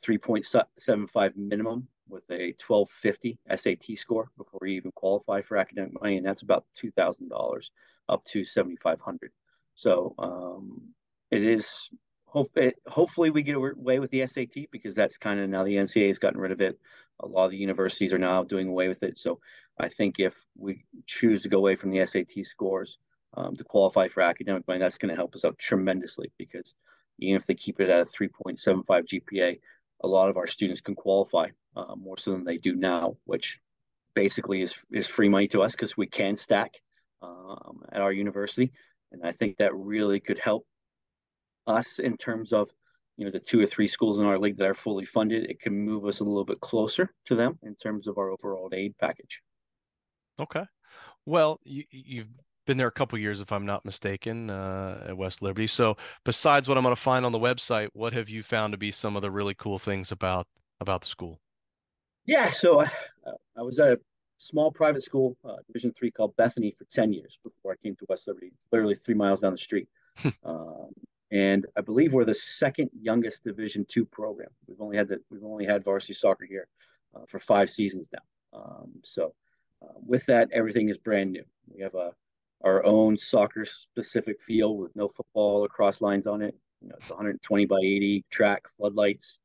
3.75 0.06 1.36
minimum 1.36 1.88
with 2.08 2.24
a 2.32 2.54
1250 2.66 3.38
SAT 3.56 3.98
score 3.98 4.30
before 4.38 4.62
you 4.66 4.76
even 4.76 4.92
qualify 4.92 5.42
for 5.42 5.58
academic 5.58 6.00
money, 6.02 6.18
and 6.18 6.26
that's 6.26 6.42
about 6.42 6.66
$2,000 6.84 7.70
up 8.08 8.26
to 8.26 8.44
7,500. 8.44 9.32
So 9.76 10.16
um, 10.18 10.82
it 11.32 11.44
is 11.44 11.90
hope 12.26 12.52
it, 12.58 12.76
hopefully 12.88 13.32
we 13.32 13.42
get 13.42 13.56
away 13.56 14.00
with 14.00 14.12
the 14.12 14.26
SAT 14.28 14.70
because 14.72 14.96
that's 14.96 15.18
kind 15.18 15.40
of 15.40 15.50
now 15.50 15.64
the 15.64 15.76
NCAA 15.76 16.08
has 16.08 16.20
gotten 16.20 16.40
rid 16.40 16.52
of 16.52 16.62
it. 16.62 16.80
A 17.22 17.28
lot 17.28 17.46
of 17.46 17.52
the 17.52 17.58
universities 17.58 18.14
are 18.14 18.20
now 18.20 18.44
doing 18.44 18.68
away 18.68 18.88
with 18.88 19.04
it. 19.04 19.18
So 19.18 19.40
I 19.80 19.90
think 19.90 20.20
if 20.20 20.36
we 20.58 20.86
choose 21.06 21.42
to 21.42 21.50
go 21.50 21.58
away 21.58 21.76
from 21.76 21.92
the 21.92 22.06
SAT 22.06 22.46
scores 22.46 22.98
um, 23.36 23.56
to 23.56 23.64
qualify 23.64 24.08
for 24.08 24.22
academic 24.22 24.68
money, 24.68 24.80
that's 24.80 24.98
going 24.98 25.10
to 25.10 25.16
help 25.16 25.36
us 25.36 25.46
out 25.46 25.58
tremendously 25.58 26.32
because 26.38 26.74
even 27.20 27.40
if 27.40 27.46
they 27.46 27.54
keep 27.54 27.80
it 27.80 27.90
at 27.90 28.02
a 28.02 28.06
3.75 28.06 28.86
GPA, 28.88 29.60
a 30.02 30.08
lot 30.08 30.30
of 30.30 30.38
our 30.38 30.48
students 30.48 30.82
can 30.82 30.96
qualify 30.96 31.48
uh, 31.76 31.96
more 31.96 32.18
so 32.18 32.32
than 32.32 32.44
they 32.44 32.58
do 32.58 32.76
now, 32.76 33.18
which 33.26 33.60
basically 34.16 34.62
is 34.62 34.76
is 34.92 35.08
free 35.08 35.30
money 35.30 35.48
to 35.48 35.62
us 35.62 35.74
because 35.74 35.96
we 35.98 36.08
can 36.08 36.38
stack 36.38 36.72
um, 37.22 37.84
at 37.92 38.02
our 38.02 38.12
university, 38.12 38.72
and 39.12 39.26
I 39.26 39.32
think 39.32 39.58
that 39.58 39.76
really 39.76 40.20
could 40.20 40.40
help 40.40 40.66
us 41.68 42.00
in 42.00 42.18
terms 42.18 42.54
of 42.54 42.70
you 43.18 43.26
know 43.26 43.32
the 43.32 43.40
two 43.40 43.60
or 43.60 43.66
three 43.66 43.88
schools 43.88 44.20
in 44.20 44.26
our 44.26 44.40
league 44.40 44.58
that 44.58 44.68
are 44.68 44.74
fully 44.74 45.06
funded, 45.06 45.50
it 45.50 45.60
can 45.60 45.74
move 45.74 46.06
us 46.06 46.22
a 46.22 46.24
little 46.24 46.46
bit 46.46 46.62
closer 46.62 47.14
to 47.26 47.36
them 47.36 47.60
in 47.64 47.76
terms 47.76 48.08
of 48.08 48.18
our 48.18 48.32
overall 48.32 48.70
aid 48.74 48.96
package. 48.98 49.42
Okay. 50.40 50.64
Well, 51.26 51.60
you, 51.64 51.84
you've 51.92 52.30
been 52.70 52.78
there 52.78 52.88
a 52.88 52.92
couple 52.92 53.18
years, 53.18 53.42
if 53.42 53.52
I'm 53.52 53.66
not 53.66 53.84
mistaken, 53.84 54.52
uh, 54.52 55.04
at 55.08 55.18
West 55.18 55.42
Liberty. 55.42 55.66
So, 55.66 55.98
besides 56.24 56.68
what 56.68 56.78
I'm 56.78 56.84
going 56.84 56.96
to 56.96 57.02
find 57.02 57.26
on 57.26 57.32
the 57.32 57.40
website, 57.40 57.90
what 57.94 58.14
have 58.14 58.30
you 58.30 58.44
found 58.44 58.74
to 58.74 58.78
be 58.78 58.92
some 58.92 59.16
of 59.16 59.24
the 59.24 59.32
really 59.32 59.56
cool 59.56 59.80
things 59.80 60.12
about 60.12 60.46
about 60.80 61.02
the 61.02 61.08
school? 61.08 61.40
Yeah, 62.28 62.52
so 62.52 62.82
uh, 62.82 62.86
I 63.58 63.64
was 63.64 63.80
at 63.80 63.94
a 63.94 64.00
small 64.38 64.72
private 64.72 65.02
school, 65.02 65.36
uh, 65.44 65.56
Division 65.66 65.92
three, 65.98 66.12
called 66.12 66.36
Bethany 66.38 66.76
for 66.78 66.86
ten 66.86 67.12
years 67.12 67.40
before 67.44 67.72
I 67.72 67.76
came 67.84 67.96
to 67.96 68.06
West 68.08 68.28
Liberty. 68.28 68.52
It's 68.54 68.68
literally 68.72 68.94
three 68.94 69.16
miles 69.16 69.42
down 69.42 69.52
the 69.52 69.58
street, 69.58 69.88
um, 70.44 70.92
and 71.32 71.66
I 71.76 71.82
believe 71.82 72.14
we're 72.14 72.24
the 72.24 72.36
second 72.36 72.92
youngest 73.02 73.44
Division 73.44 73.84
two 73.90 74.06
program. 74.06 74.50
We've 74.68 74.80
only 74.80 74.96
had 74.96 75.08
that 75.08 75.22
we've 75.32 75.44
only 75.44 75.66
had 75.66 75.84
varsity 75.84 76.14
soccer 76.14 76.46
here 76.46 76.68
uh, 77.16 77.26
for 77.28 77.40
five 77.40 77.68
seasons 77.72 78.12
now. 78.14 78.60
Um, 78.62 78.92
so, 79.04 79.34
uh, 79.82 79.98
with 80.06 80.24
that, 80.28 80.50
everything 80.52 80.88
is 80.90 81.00
brand 81.00 81.32
new. 81.32 81.44
We 81.68 81.82
have 81.82 81.96
a 81.96 82.12
our 82.64 82.86
own 82.86 83.18
soccer 83.18 83.66
specific 83.66 84.42
field 84.42 84.80
with 84.80 84.96
no 84.96 85.08
football 85.08 85.64
or 85.64 85.68
cross 85.68 86.02
lines 86.02 86.28
on 86.28 86.42
it. 86.42 86.56
You 86.82 86.90
know, 86.90 86.96
it's 87.00 87.10
120 87.10 87.66
by 87.66 87.78
80 87.78 88.26
track, 88.30 88.64
floodlights, 88.78 89.40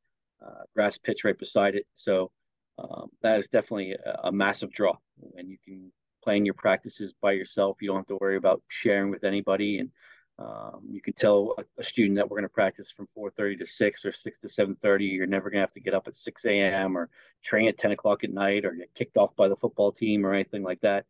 uh, 0.45 0.63
grass 0.73 0.97
pitch 0.97 1.23
right 1.23 1.37
beside 1.37 1.75
it. 1.75 1.85
So 1.93 2.31
um, 2.77 3.09
that 3.21 3.39
is 3.39 3.47
definitely 3.47 3.93
a, 3.93 4.19
a, 4.25 4.31
massive 4.31 4.71
draw. 4.71 4.97
And 5.37 5.49
you 5.49 5.57
can 5.63 5.91
plan 6.23 6.45
your 6.45 6.53
practices 6.53 7.13
by 7.21 7.31
yourself. 7.31 7.77
You 7.81 7.87
don't 7.87 7.97
have 7.97 8.07
to 8.07 8.17
worry 8.17 8.35
about 8.35 8.61
sharing 8.67 9.11
with 9.11 9.23
anybody. 9.23 9.79
And 9.79 9.91
um, 10.37 10.81
you 10.89 11.01
can 11.01 11.13
tell 11.13 11.55
a, 11.57 11.63
a, 11.79 11.83
student 11.83 12.17
that 12.17 12.29
we're 12.29 12.37
going 12.37 12.43
to 12.43 12.49
practice 12.49 12.91
from 12.91 13.07
4:30 13.17 13.59
to 13.59 13.65
6 13.65 14.05
or 14.05 14.11
6 14.11 14.39
to 14.39 14.47
7:30. 14.47 15.13
You're 15.13 15.27
never 15.27 15.49
going 15.49 15.59
to 15.59 15.63
have 15.63 15.71
to 15.71 15.79
get 15.79 15.93
up 15.93 16.07
at 16.09 16.17
6 16.17 16.45
a.m. 16.45 16.97
or 16.97 17.09
train 17.41 17.69
at 17.69 17.77
10 17.77 17.93
o'clock 17.93 18.25
at 18.25 18.31
night 18.31 18.65
or 18.65 18.71
get 18.71 18.93
kicked 18.93 19.15
off 19.15 19.33
by 19.37 19.47
the 19.47 19.55
football 19.55 19.93
team 19.93 20.25
or 20.25 20.33
anything 20.33 20.63
like 20.63 20.81
that 20.81 21.05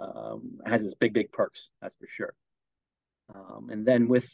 um, 0.00 0.60
has 0.64 0.82
its 0.82 0.94
big, 0.94 1.12
big 1.12 1.30
perks, 1.32 1.70
that's 1.80 1.96
for 1.96 2.08
sure. 2.08 2.34
Um, 3.34 3.68
and 3.70 3.86
then 3.86 4.08
with 4.08 4.28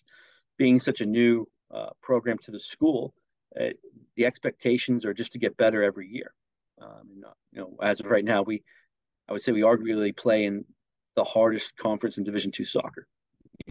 being 0.56 0.78
such 0.78 1.00
a 1.00 1.06
new 1.06 1.46
uh, 1.74 1.90
program 2.02 2.38
to 2.44 2.50
the 2.50 2.60
school, 2.60 3.12
uh, 3.60 3.70
the 4.16 4.26
expectations 4.26 5.04
are 5.04 5.14
just 5.14 5.32
to 5.32 5.38
get 5.38 5.56
better 5.56 5.82
every 5.82 6.08
year. 6.08 6.32
Um, 6.80 7.24
uh, 7.26 7.30
you 7.52 7.60
know, 7.60 7.76
as 7.82 8.00
of 8.00 8.06
right 8.06 8.24
now, 8.24 8.42
we, 8.42 8.62
I 9.28 9.32
would 9.32 9.42
say 9.42 9.52
we 9.52 9.62
arguably 9.62 10.16
play 10.16 10.44
in 10.44 10.64
the 11.14 11.24
hardest 11.24 11.76
conference 11.76 12.18
in 12.18 12.24
Division 12.24 12.52
two 12.52 12.64
soccer. 12.64 13.06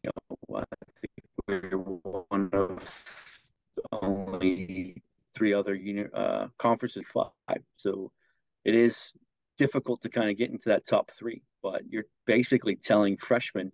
You 0.04 0.10
know, 0.10 0.58
I 0.58 0.64
think 1.00 1.12
we're 1.48 1.78
one 2.28 2.50
of 2.54 3.04
only 3.92 5.04
three 5.36 5.54
other 5.54 5.76
unit 5.76 6.12
uh, 6.14 6.48
conferences, 6.58 7.06
five. 7.14 7.62
So 7.76 8.12
it 8.64 8.74
is 8.74 9.12
difficult 9.58 10.02
to 10.02 10.10
kind 10.10 10.30
of 10.30 10.38
get 10.38 10.52
into 10.52 10.70
that 10.70 10.86
top 10.88 11.12
three 11.12 11.42
but 11.66 11.82
you're 11.90 12.06
basically 12.28 12.76
telling 12.76 13.18
freshmen 13.18 13.72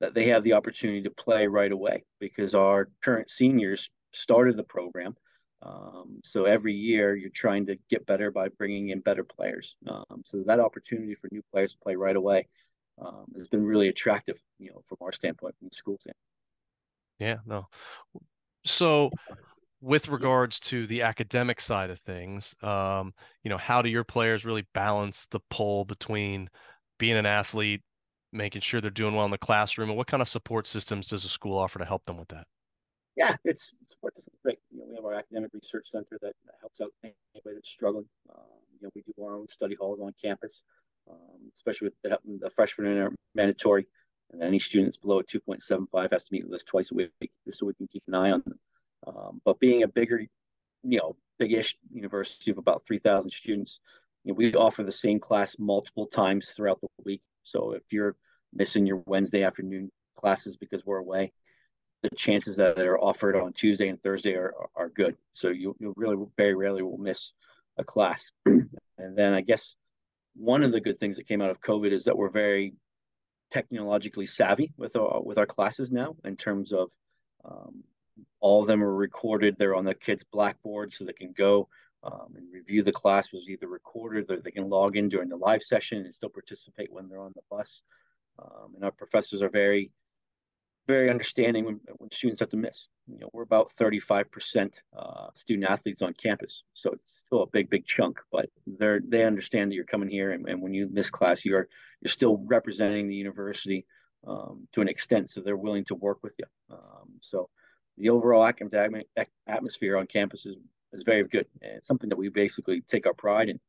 that 0.00 0.12
they 0.12 0.26
have 0.26 0.44
the 0.44 0.52
opportunity 0.52 1.00
to 1.00 1.10
play 1.10 1.46
right 1.46 1.72
away 1.72 2.04
because 2.20 2.54
our 2.54 2.90
current 3.02 3.30
seniors 3.30 3.88
started 4.12 4.58
the 4.58 4.64
program. 4.64 5.16
Um, 5.62 6.20
so 6.24 6.44
every 6.44 6.74
year 6.74 7.16
you're 7.16 7.30
trying 7.30 7.64
to 7.66 7.78
get 7.88 8.04
better 8.04 8.30
by 8.30 8.48
bringing 8.48 8.90
in 8.90 9.00
better 9.00 9.24
players. 9.24 9.76
Um, 9.88 10.22
so 10.26 10.42
that 10.44 10.60
opportunity 10.60 11.14
for 11.14 11.30
new 11.32 11.42
players 11.50 11.72
to 11.72 11.78
play 11.78 11.96
right 11.96 12.16
away 12.16 12.48
um, 13.00 13.24
has 13.34 13.48
been 13.48 13.64
really 13.64 13.88
attractive, 13.88 14.38
you 14.58 14.70
know, 14.70 14.82
from 14.86 14.98
our 15.00 15.12
standpoint, 15.12 15.54
from 15.58 15.68
the 15.68 15.74
school 15.74 15.96
standpoint. 16.00 16.18
Yeah, 17.18 17.38
no. 17.46 17.68
So 18.66 19.10
with 19.82 20.08
regards 20.08 20.60
to 20.60 20.86
the 20.86 21.02
academic 21.02 21.60
side 21.60 21.90
of 21.90 21.98
things, 21.98 22.54
um, 22.62 23.12
you 23.42 23.50
know, 23.50 23.58
how 23.58 23.82
do 23.82 23.88
your 23.88 24.04
players 24.04 24.44
really 24.44 24.64
balance 24.72 25.26
the 25.32 25.40
pull 25.50 25.84
between 25.84 26.48
being 26.98 27.16
an 27.16 27.26
athlete, 27.26 27.82
making 28.32 28.60
sure 28.60 28.80
they're 28.80 28.90
doing 28.90 29.14
well 29.14 29.24
in 29.24 29.32
the 29.32 29.38
classroom, 29.38 29.88
and 29.90 29.98
what 29.98 30.06
kind 30.06 30.22
of 30.22 30.28
support 30.28 30.68
systems 30.68 31.08
does 31.08 31.24
the 31.24 31.28
school 31.28 31.58
offer 31.58 31.80
to 31.80 31.84
help 31.84 32.04
them 32.04 32.16
with 32.16 32.28
that? 32.28 32.46
Yeah, 33.16 33.34
it's 33.44 33.72
support 33.88 34.14
systems 34.16 34.38
great. 34.42 34.58
You 34.70 34.78
know, 34.78 34.86
we 34.88 34.94
have 34.94 35.04
our 35.04 35.14
academic 35.14 35.50
research 35.52 35.88
center 35.90 36.16
that, 36.22 36.32
helps 36.60 36.80
out 36.80 36.92
anybody 37.02 37.56
that's 37.56 37.68
struggling. 37.68 38.06
Um, 38.30 38.44
you 38.80 38.86
know, 38.86 38.90
we 38.94 39.02
do 39.02 39.24
our 39.24 39.34
own 39.34 39.48
study 39.48 39.76
halls 39.78 39.98
on 40.00 40.14
campus, 40.22 40.62
um, 41.10 41.50
especially 41.54 41.88
with 41.88 41.94
the, 42.04 42.18
the 42.40 42.50
freshmen 42.50 42.86
in 42.86 42.98
our 42.98 43.12
mandatory. 43.34 43.86
And 44.30 44.42
any 44.42 44.60
students 44.60 44.96
below 44.96 45.18
a 45.18 45.24
2.75 45.24 46.12
has 46.12 46.28
to 46.28 46.32
meet 46.32 46.44
with 46.44 46.54
us 46.54 46.64
twice 46.64 46.90
a 46.92 46.94
week 46.94 47.10
just 47.44 47.58
so 47.58 47.66
we 47.66 47.74
can 47.74 47.88
keep 47.88 48.04
an 48.06 48.14
eye 48.14 48.30
on 48.30 48.42
them. 48.46 48.58
Um, 49.06 49.40
but 49.44 49.60
being 49.60 49.82
a 49.82 49.88
bigger, 49.88 50.20
you 50.82 50.98
know, 50.98 51.16
big-ish 51.38 51.76
university 51.92 52.50
of 52.50 52.58
about 52.58 52.84
3,000 52.86 53.30
students, 53.30 53.80
you 54.24 54.32
know, 54.32 54.36
we 54.36 54.54
offer 54.54 54.82
the 54.82 54.92
same 54.92 55.18
class 55.18 55.56
multiple 55.58 56.06
times 56.06 56.50
throughout 56.50 56.80
the 56.80 56.88
week. 57.04 57.22
So 57.42 57.72
if 57.72 57.82
you're 57.90 58.16
missing 58.52 58.86
your 58.86 59.02
Wednesday 59.06 59.42
afternoon 59.42 59.90
classes 60.16 60.56
because 60.56 60.84
we're 60.84 60.98
away, 60.98 61.32
the 62.02 62.10
chances 62.10 62.56
that 62.56 62.78
are 62.78 62.98
offered 62.98 63.36
on 63.36 63.52
Tuesday 63.52 63.88
and 63.88 64.00
Thursday 64.02 64.34
are, 64.34 64.54
are 64.76 64.88
good. 64.88 65.16
So 65.32 65.48
you, 65.48 65.76
you 65.78 65.94
really 65.96 66.16
very 66.36 66.54
rarely 66.54 66.82
will 66.82 66.98
miss 66.98 67.32
a 67.78 67.84
class. 67.84 68.30
and 68.46 68.68
then 69.16 69.32
I 69.32 69.40
guess 69.40 69.76
one 70.34 70.62
of 70.62 70.72
the 70.72 70.80
good 70.80 70.98
things 70.98 71.16
that 71.16 71.28
came 71.28 71.40
out 71.42 71.50
of 71.50 71.60
COVID 71.60 71.92
is 71.92 72.04
that 72.04 72.16
we're 72.16 72.30
very 72.30 72.74
technologically 73.50 74.26
savvy 74.26 74.72
with 74.78 74.96
our 74.96 75.20
with 75.22 75.36
our 75.36 75.46
classes 75.46 75.92
now 75.92 76.16
in 76.24 76.36
terms 76.36 76.72
of 76.72 76.88
um, 77.44 77.84
all 78.40 78.60
of 78.60 78.66
them 78.66 78.82
are 78.82 78.94
recorded. 78.94 79.56
They're 79.58 79.74
on 79.74 79.84
the 79.84 79.94
kids' 79.94 80.24
blackboard, 80.24 80.92
so 80.92 81.04
they 81.04 81.12
can 81.12 81.32
go 81.32 81.68
um, 82.04 82.34
and 82.36 82.52
review 82.52 82.82
the 82.82 82.92
class 82.92 83.32
was 83.32 83.48
either 83.48 83.68
recorded 83.68 84.30
or 84.30 84.40
they 84.40 84.50
can 84.50 84.68
log 84.68 84.96
in 84.96 85.08
during 85.08 85.28
the 85.28 85.36
live 85.36 85.62
session 85.62 86.04
and 86.04 86.14
still 86.14 86.28
participate 86.28 86.92
when 86.92 87.08
they're 87.08 87.20
on 87.20 87.32
the 87.34 87.42
bus. 87.50 87.82
Um, 88.38 88.74
and 88.74 88.84
our 88.84 88.90
professors 88.90 89.42
are 89.42 89.48
very, 89.48 89.92
very 90.88 91.10
understanding 91.10 91.64
when, 91.64 91.80
when, 91.98 92.10
students 92.10 92.40
have 92.40 92.48
to 92.48 92.56
miss. 92.56 92.88
You 93.06 93.20
know, 93.20 93.30
we're 93.32 93.42
about 93.42 93.70
35% 93.78 94.80
uh, 94.96 95.26
student 95.34 95.70
athletes 95.70 96.02
on 96.02 96.12
campus, 96.14 96.64
so 96.74 96.90
it's 96.90 97.24
still 97.26 97.42
a 97.42 97.46
big, 97.46 97.70
big 97.70 97.86
chunk. 97.86 98.18
But 98.32 98.46
they're 98.66 99.00
they 99.06 99.24
understand 99.24 99.70
that 99.70 99.76
you're 99.76 99.84
coming 99.84 100.08
here, 100.08 100.32
and, 100.32 100.48
and 100.48 100.60
when 100.60 100.74
you 100.74 100.88
miss 100.90 101.10
class, 101.10 101.44
you're 101.44 101.68
you're 102.00 102.10
still 102.10 102.42
representing 102.46 103.06
the 103.06 103.14
university 103.14 103.86
um, 104.26 104.66
to 104.72 104.80
an 104.80 104.88
extent, 104.88 105.30
so 105.30 105.40
they're 105.40 105.56
willing 105.56 105.84
to 105.84 105.94
work 105.94 106.18
with 106.22 106.32
you. 106.38 106.46
Um, 106.70 107.10
so 107.20 107.48
the 107.98 108.10
overall 108.10 108.44
academic 108.44 109.06
atmosphere 109.46 109.96
on 109.96 110.06
campus 110.06 110.46
is 110.46 110.56
is 110.92 111.02
very 111.02 111.24
good. 111.24 111.46
And 111.60 111.76
it's 111.76 111.86
something 111.86 112.10
that 112.10 112.18
we 112.18 112.28
basically 112.28 112.82
take 112.82 113.06
our 113.06 113.14
pride 113.14 113.48
in. 113.48 113.60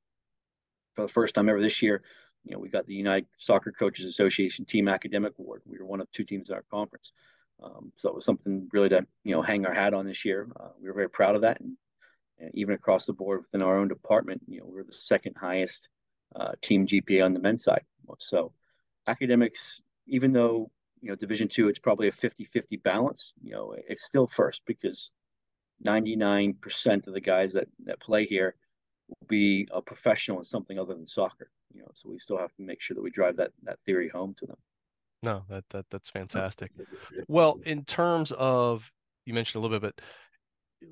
For 0.95 1.01
the 1.01 1.11
first 1.11 1.33
time 1.35 1.49
ever 1.49 1.61
this 1.61 1.81
year, 1.81 2.03
you 2.43 2.53
know, 2.53 2.59
we 2.59 2.69
got 2.69 2.85
the 2.85 2.93
United 2.93 3.27
Soccer 3.37 3.71
Coaches 3.71 4.05
Association 4.05 4.65
Team 4.65 4.87
Academic 4.87 5.33
Award. 5.39 5.61
We 5.65 5.79
were 5.79 5.85
one 5.85 6.01
of 6.01 6.11
two 6.11 6.23
teams 6.23 6.49
in 6.49 6.55
our 6.55 6.65
conference. 6.69 7.13
Um, 7.63 7.93
so 7.95 8.09
it 8.09 8.15
was 8.15 8.25
something 8.25 8.67
really 8.73 8.89
to, 8.89 9.05
you 9.23 9.33
know, 9.33 9.41
hang 9.41 9.65
our 9.65 9.73
hat 9.73 9.93
on 9.93 10.05
this 10.05 10.25
year. 10.25 10.47
Uh, 10.59 10.69
we 10.79 10.87
were 10.87 10.93
very 10.93 11.09
proud 11.09 11.35
of 11.35 11.41
that. 11.41 11.61
And, 11.61 11.77
and, 12.39 12.51
even 12.53 12.75
across 12.75 13.05
the 13.05 13.13
board 13.13 13.41
within 13.41 13.61
our 13.61 13.77
own 13.77 13.87
department, 13.87 14.41
you 14.47 14.59
know, 14.59 14.65
we're 14.67 14.83
the 14.83 14.91
second 14.91 15.35
highest 15.39 15.87
uh, 16.35 16.51
team 16.61 16.85
GPA 16.85 17.23
on 17.23 17.33
the 17.33 17.39
men's 17.39 17.63
side. 17.63 17.83
So 18.19 18.51
academics, 19.07 19.81
even 20.07 20.33
though, 20.33 20.69
you 21.03 21.09
know, 21.09 21.15
Division 21.15 21.49
two, 21.49 21.67
it's 21.67 21.79
probably 21.79 22.07
a 22.07 22.11
50 22.11 22.45
50 22.45 22.77
balance, 22.77 23.33
you 23.43 23.51
know, 23.51 23.75
it's 23.89 24.05
still 24.05 24.25
first 24.25 24.61
because 24.65 25.11
99% 25.85 27.07
of 27.07 27.13
the 27.13 27.19
guys 27.19 27.51
that, 27.53 27.67
that 27.85 27.99
play 27.99 28.25
here 28.25 28.55
will 29.09 29.27
be 29.27 29.67
a 29.73 29.81
professional 29.81 30.39
in 30.39 30.45
something 30.45 30.79
other 30.79 30.93
than 30.93 31.05
soccer. 31.05 31.49
You 31.73 31.81
know, 31.81 31.89
so 31.93 32.09
we 32.09 32.19
still 32.19 32.37
have 32.37 32.53
to 32.55 32.61
make 32.61 32.81
sure 32.81 32.95
that 32.95 33.01
we 33.01 33.09
drive 33.09 33.35
that 33.37 33.51
that 33.63 33.79
theory 33.85 34.07
home 34.07 34.33
to 34.37 34.45
them. 34.45 34.57
No, 35.23 35.43
that 35.49 35.65
that 35.71 35.85
that's 35.91 36.09
fantastic. 36.09 36.71
Well, 37.27 37.59
in 37.65 37.83
terms 37.83 38.31
of 38.31 38.89
you 39.25 39.33
mentioned 39.33 39.59
a 39.59 39.61
little 39.61 39.79
bit, 39.79 39.93
but 39.95 40.05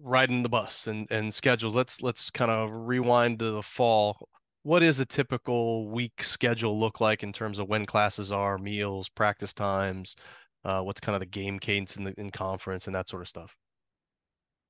riding 0.01 0.43
the 0.43 0.49
bus 0.49 0.87
and 0.87 1.07
and 1.09 1.33
schedules. 1.33 1.75
Let's 1.75 2.01
let's 2.01 2.29
kind 2.31 2.51
of 2.51 2.69
rewind 2.71 3.39
to 3.39 3.51
the 3.51 3.63
fall. 3.63 4.27
What 4.63 4.83
is 4.83 4.99
a 4.99 5.05
typical 5.05 5.87
week 5.87 6.23
schedule 6.23 6.79
look 6.79 7.01
like 7.01 7.23
in 7.23 7.33
terms 7.33 7.57
of 7.57 7.67
when 7.67 7.85
classes 7.85 8.31
are, 8.31 8.59
meals, 8.59 9.09
practice 9.09 9.53
times? 9.53 10.15
Uh, 10.63 10.81
what's 10.81 11.01
kind 11.01 11.15
of 11.15 11.19
the 11.19 11.25
game 11.25 11.57
cadence 11.57 11.95
in 11.95 12.03
the 12.03 12.13
in 12.19 12.29
conference 12.29 12.85
and 12.85 12.95
that 12.95 13.09
sort 13.09 13.23
of 13.23 13.27
stuff? 13.27 13.55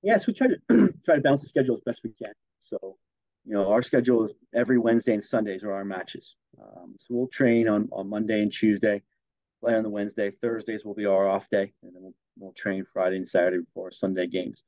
Yes, 0.02 0.28
we 0.28 0.34
try 0.34 0.48
to 0.48 0.94
try 1.06 1.16
to 1.16 1.22
balance 1.22 1.42
the 1.42 1.50
schedule 1.50 1.76
as 1.76 1.82
best 1.82 2.02
we 2.04 2.12
can. 2.12 2.32
So, 2.60 2.98
you 3.46 3.54
know, 3.54 3.70
our 3.70 3.82
schedule 3.82 4.24
is 4.24 4.34
every 4.56 4.78
Wednesday 4.78 5.14
and 5.14 5.24
Sundays 5.24 5.64
are 5.64 5.74
our 5.74 5.84
matches. 5.84 6.36
Um, 6.62 6.96
so 6.98 7.14
we'll 7.14 7.28
train 7.28 7.68
on, 7.68 7.90
on 7.92 8.08
Monday 8.08 8.42
and 8.42 8.52
Tuesday, 8.52 9.02
play 9.60 9.76
on 9.76 9.84
the 9.84 9.90
Wednesday. 9.90 10.32
Thursdays 10.32 10.86
will 10.86 10.96
be 10.96 11.06
our 11.06 11.28
off 11.28 11.50
day, 11.50 11.74
and 11.84 11.94
then 11.94 12.02
we'll, 12.02 12.16
we'll 12.40 12.54
train 12.54 12.86
Friday 12.94 13.18
and 13.18 13.28
Saturday 13.28 13.60
before 13.60 13.92
Sunday 13.92 14.28
games. 14.28 14.64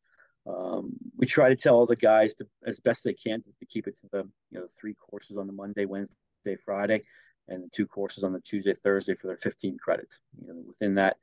Um, 0.45 0.93
we 1.15 1.25
try 1.25 1.49
to 1.49 1.55
tell 1.55 1.75
all 1.75 1.85
the 1.85 1.95
guys 1.95 2.33
to, 2.35 2.47
as 2.65 2.79
best 2.79 3.03
they 3.03 3.13
can, 3.13 3.41
to, 3.41 3.49
to 3.59 3.65
keep 3.65 3.87
it 3.87 3.97
to 3.99 4.07
the 4.11 4.29
you 4.51 4.59
know 4.59 4.67
three 4.79 4.93
courses 4.93 5.37
on 5.37 5.47
the 5.47 5.53
Monday, 5.53 5.85
Wednesday, 5.85 6.57
Friday, 6.65 7.01
and 7.47 7.63
the 7.63 7.69
two 7.69 7.87
courses 7.87 8.23
on 8.23 8.33
the 8.33 8.41
Tuesday, 8.41 8.73
Thursday 8.73 9.15
for 9.15 9.27
their 9.27 9.37
15 9.37 9.77
credits. 9.77 10.19
You 10.41 10.47
know, 10.47 10.63
within 10.67 10.95
that 10.95 11.17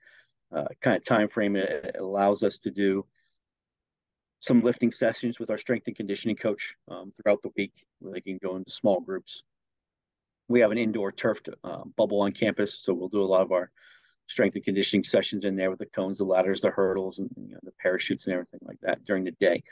uh, 0.54 0.68
kind 0.80 0.96
of 0.96 1.04
time 1.04 1.28
frame, 1.28 1.56
it, 1.56 1.68
it 1.68 1.96
allows 1.98 2.42
us 2.42 2.58
to 2.60 2.70
do 2.70 3.04
some 4.40 4.62
lifting 4.62 4.90
sessions 4.90 5.38
with 5.38 5.50
our 5.50 5.58
strength 5.58 5.86
and 5.86 5.96
conditioning 5.96 6.36
coach 6.36 6.74
um, 6.88 7.12
throughout 7.12 7.42
the 7.42 7.50
week 7.56 7.72
where 7.98 8.14
they 8.14 8.22
can 8.22 8.38
go 8.42 8.56
into 8.56 8.70
small 8.70 9.00
groups. 9.00 9.42
We 10.48 10.60
have 10.60 10.72
an 10.72 10.78
indoor 10.78 11.12
turf 11.12 11.40
uh, 11.62 11.84
bubble 11.96 12.22
on 12.22 12.32
campus, 12.32 12.78
so 12.78 12.94
we'll 12.94 13.08
do 13.08 13.22
a 13.22 13.24
lot 13.24 13.42
of 13.42 13.52
our 13.52 13.70
strength 14.30 14.54
and 14.54 14.64
conditioning 14.64 15.04
sessions 15.04 15.44
in 15.44 15.56
there 15.56 15.70
with 15.70 15.80
the 15.80 15.86
cones, 15.86 16.18
the 16.18 16.24
ladders, 16.24 16.60
the 16.60 16.70
hurdles, 16.70 17.18
and 17.18 17.28
you 17.36 17.54
know, 17.54 17.60
the 17.64 17.72
parachutes 17.80 18.26
and 18.26 18.34
everything 18.34 18.60
like 18.62 18.78
that 18.80 19.04
during 19.04 19.24
the 19.24 19.32
day, 19.32 19.62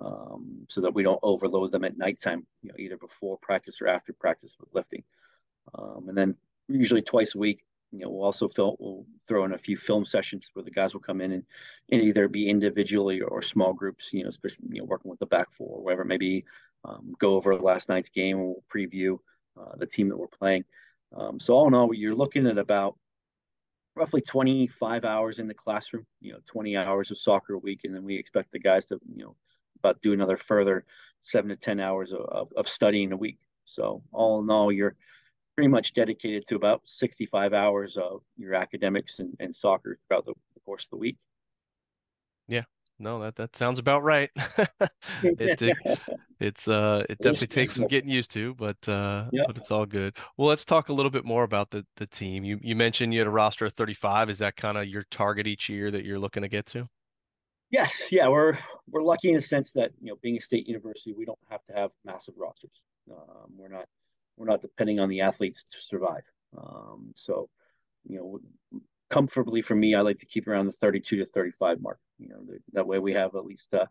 um, 0.00 0.64
so 0.68 0.80
that 0.80 0.94
we 0.94 1.02
don't 1.02 1.18
overload 1.22 1.72
them 1.72 1.84
at 1.84 1.98
nighttime. 1.98 2.46
You 2.62 2.68
know, 2.68 2.76
either 2.78 2.96
before 2.96 3.38
practice 3.42 3.80
or 3.80 3.88
after 3.88 4.12
practice 4.12 4.56
with 4.60 4.68
lifting. 4.72 5.02
Um, 5.76 6.08
and 6.08 6.16
then 6.16 6.36
usually 6.68 7.02
twice 7.02 7.34
a 7.34 7.38
week, 7.38 7.64
you 7.90 8.00
know, 8.00 8.10
we'll 8.10 8.24
also 8.24 8.48
we'll 8.56 9.04
throw 9.26 9.44
in 9.44 9.52
a 9.52 9.58
few 9.58 9.76
film 9.76 10.04
sessions 10.04 10.50
where 10.52 10.64
the 10.64 10.70
guys 10.70 10.94
will 10.94 11.00
come 11.00 11.20
in 11.20 11.32
and, 11.32 11.44
and 11.90 12.02
either 12.02 12.28
be 12.28 12.48
individually 12.48 13.20
or 13.20 13.42
small 13.42 13.72
groups, 13.72 14.12
you 14.12 14.22
know, 14.22 14.28
especially, 14.28 14.66
you 14.70 14.80
know, 14.80 14.86
working 14.86 15.10
with 15.10 15.20
the 15.20 15.26
back 15.26 15.52
four, 15.52 15.82
whatever 15.82 16.02
it 16.02 16.06
may 16.06 16.44
um, 16.84 17.14
go 17.18 17.34
over 17.34 17.56
last 17.56 17.88
night's 17.88 18.10
game 18.10 18.38
we'll 18.38 18.62
preview 18.72 19.18
uh, 19.58 19.76
the 19.76 19.86
team 19.86 20.08
that 20.08 20.16
we're 20.16 20.26
playing. 20.26 20.64
Um, 21.16 21.40
so 21.40 21.54
all 21.54 21.66
in 21.66 21.74
all, 21.74 21.94
you're 21.94 22.14
looking 22.14 22.46
at 22.46 22.58
about 22.58 22.96
roughly 23.96 24.20
25 24.20 25.04
hours 25.04 25.38
in 25.38 25.46
the 25.46 25.54
classroom, 25.54 26.06
you 26.20 26.32
know, 26.32 26.40
20 26.46 26.76
hours 26.76 27.10
of 27.10 27.18
soccer 27.18 27.54
a 27.54 27.58
week. 27.58 27.80
And 27.84 27.94
then 27.94 28.04
we 28.04 28.16
expect 28.16 28.50
the 28.52 28.58
guys 28.58 28.86
to, 28.86 29.00
you 29.14 29.24
know, 29.24 29.36
about 29.78 30.00
do 30.00 30.12
another 30.12 30.36
further 30.36 30.84
seven 31.22 31.50
to 31.50 31.56
10 31.56 31.80
hours 31.80 32.12
of, 32.12 32.52
of, 32.56 32.68
studying 32.68 33.12
a 33.12 33.16
week. 33.16 33.38
So 33.64 34.02
all 34.12 34.42
in 34.42 34.50
all, 34.50 34.72
you're 34.72 34.96
pretty 35.54 35.68
much 35.68 35.94
dedicated 35.94 36.46
to 36.48 36.56
about 36.56 36.82
65 36.84 37.52
hours 37.52 37.96
of 37.96 38.22
your 38.36 38.54
academics 38.54 39.20
and, 39.20 39.34
and 39.40 39.54
soccer 39.54 39.98
throughout 40.08 40.26
the, 40.26 40.34
the 40.54 40.60
course 40.60 40.84
of 40.84 40.90
the 40.90 40.96
week. 40.96 41.16
Yeah, 42.48 42.64
no, 42.98 43.20
that 43.20 43.36
that 43.36 43.56
sounds 43.56 43.78
about 43.78 44.02
right. 44.02 44.30
it, 45.22 45.62
it, 45.62 45.76
it's 46.40 46.68
uh 46.68 47.04
it 47.08 47.18
definitely 47.18 47.46
takes 47.46 47.74
some 47.74 47.86
getting 47.86 48.10
used 48.10 48.30
to, 48.32 48.54
but 48.54 48.76
uh 48.88 49.26
yeah. 49.32 49.42
but 49.46 49.56
it's 49.56 49.70
all 49.70 49.86
good. 49.86 50.16
Well, 50.36 50.48
let's 50.48 50.64
talk 50.64 50.88
a 50.88 50.92
little 50.92 51.10
bit 51.10 51.24
more 51.24 51.44
about 51.44 51.70
the 51.70 51.84
the 51.96 52.06
team. 52.06 52.44
You 52.44 52.58
you 52.62 52.76
mentioned 52.76 53.12
you 53.12 53.20
had 53.20 53.26
a 53.26 53.30
roster 53.30 53.64
of 53.66 53.72
35. 53.74 54.30
Is 54.30 54.38
that 54.38 54.56
kind 54.56 54.78
of 54.78 54.86
your 54.86 55.04
target 55.10 55.46
each 55.46 55.68
year 55.68 55.90
that 55.90 56.04
you're 56.04 56.18
looking 56.18 56.42
to 56.42 56.48
get 56.48 56.66
to? 56.66 56.88
Yes, 57.70 58.04
yeah, 58.10 58.28
we're 58.28 58.58
we're 58.90 59.02
lucky 59.02 59.30
in 59.30 59.36
a 59.36 59.40
sense 59.40 59.72
that 59.72 59.90
you 60.00 60.10
know 60.10 60.18
being 60.22 60.36
a 60.36 60.40
state 60.40 60.68
university, 60.68 61.12
we 61.12 61.24
don't 61.24 61.38
have 61.50 61.64
to 61.64 61.72
have 61.72 61.90
massive 62.04 62.34
rosters. 62.36 62.84
Um, 63.10 63.50
we're 63.56 63.68
not 63.68 63.86
we're 64.36 64.46
not 64.46 64.60
depending 64.60 65.00
on 65.00 65.08
the 65.08 65.20
athletes 65.20 65.64
to 65.70 65.80
survive. 65.80 66.24
Um, 66.56 67.12
so, 67.14 67.48
you 68.06 68.16
know, 68.16 68.80
comfortably 69.10 69.62
for 69.62 69.74
me, 69.74 69.94
I 69.94 70.00
like 70.00 70.18
to 70.20 70.26
keep 70.26 70.48
around 70.48 70.66
the 70.66 70.72
32 70.72 71.18
to 71.18 71.24
35 71.24 71.80
mark. 71.80 71.98
You 72.18 72.28
know, 72.28 72.40
that 72.72 72.86
way 72.86 72.98
we 72.98 73.12
have 73.14 73.34
at 73.34 73.44
least, 73.44 73.74
uh, 73.74 73.86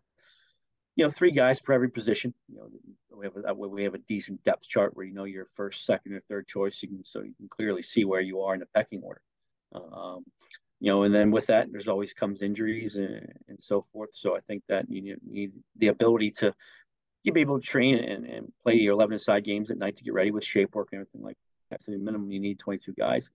you 0.96 1.04
know, 1.04 1.10
three 1.10 1.32
guys 1.32 1.60
per 1.60 1.72
every 1.72 1.90
position. 1.90 2.34
You 2.48 2.56
know, 2.56 2.68
we 3.16 3.26
have 3.26 3.36
a, 3.36 3.42
that 3.42 3.56
way 3.56 3.68
we 3.68 3.84
have 3.84 3.94
a 3.94 3.98
decent 3.98 4.42
depth 4.44 4.68
chart 4.68 4.96
where 4.96 5.06
you 5.06 5.14
know 5.14 5.24
your 5.24 5.46
first, 5.54 5.84
second, 5.84 6.14
or 6.14 6.22
third 6.28 6.46
choice. 6.46 6.82
You 6.82 6.88
can 6.88 7.04
so 7.04 7.22
you 7.22 7.34
can 7.36 7.48
clearly 7.48 7.82
see 7.82 8.04
where 8.04 8.20
you 8.20 8.40
are 8.42 8.54
in 8.54 8.60
the 8.60 8.66
pecking 8.74 9.02
order. 9.02 9.20
Um, 9.74 10.24
you 10.80 10.90
know, 10.90 11.04
and 11.04 11.14
then 11.14 11.30
with 11.30 11.46
that, 11.46 11.68
there's 11.70 11.88
always 11.88 12.12
comes 12.12 12.42
injuries 12.42 12.96
and, 12.96 13.32
and 13.48 13.60
so 13.60 13.86
forth. 13.92 14.10
So 14.12 14.36
I 14.36 14.40
think 14.40 14.62
that 14.68 14.90
you 14.90 15.16
need 15.26 15.52
the 15.76 15.88
ability 15.88 16.30
to 16.32 16.54
you 17.22 17.32
be 17.32 17.40
able 17.40 17.58
to 17.58 17.66
train 17.66 17.96
and, 17.96 18.26
and 18.26 18.52
play 18.62 18.74
your 18.74 18.92
11 18.92 19.18
side 19.18 19.44
games 19.44 19.70
at 19.70 19.78
night 19.78 19.96
to 19.96 20.04
get 20.04 20.12
ready 20.12 20.30
with 20.30 20.44
shape 20.44 20.74
work 20.74 20.88
and 20.92 21.00
everything 21.00 21.22
like 21.22 21.38
that. 21.70 21.82
So 21.82 21.92
minimum 21.92 22.30
you 22.30 22.38
need 22.38 22.58
22 22.58 22.92
guys. 22.92 23.30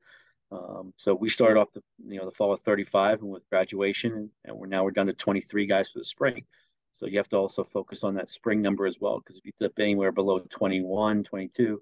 Um, 0.51 0.93
so 0.97 1.13
we 1.13 1.29
started 1.29 1.59
off 1.59 1.71
the 1.73 1.83
you 2.07 2.17
know 2.17 2.25
the 2.25 2.31
fall 2.31 2.53
of 2.53 2.61
35 2.61 3.21
and 3.21 3.29
with 3.29 3.47
graduation 3.49 4.29
and 4.45 4.57
we're 4.57 4.67
now 4.67 4.83
we're 4.83 4.91
down 4.91 5.07
to 5.07 5.13
23 5.13 5.67
guys 5.67 5.89
for 5.89 5.99
the 5.99 6.05
spring. 6.05 6.43
So 6.91 7.05
you 7.05 7.17
have 7.17 7.29
to 7.29 7.37
also 7.37 7.63
focus 7.63 8.03
on 8.03 8.15
that 8.15 8.29
spring 8.29 8.61
number 8.61 8.87
as 8.87 8.97
well 8.99 9.19
because 9.19 9.37
if 9.37 9.45
you 9.45 9.51
dip 9.59 9.79
anywhere 9.79 10.11
below 10.11 10.39
21, 10.39 11.23
22 11.23 11.81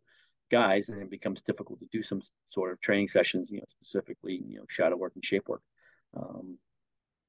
guys, 0.51 0.88
then 0.88 1.00
it 1.00 1.09
becomes 1.09 1.41
difficult 1.41 1.79
to 1.79 1.88
do 1.91 2.03
some 2.03 2.21
sort 2.50 2.74
of 2.74 2.81
training 2.81 3.07
sessions, 3.07 3.50
you 3.50 3.59
know, 3.59 3.65
specifically 3.69 4.41
you 4.45 4.57
know 4.57 4.65
shadow 4.69 4.97
work 4.97 5.13
and 5.15 5.24
shape 5.24 5.47
work. 5.47 5.62
Um, 6.15 6.57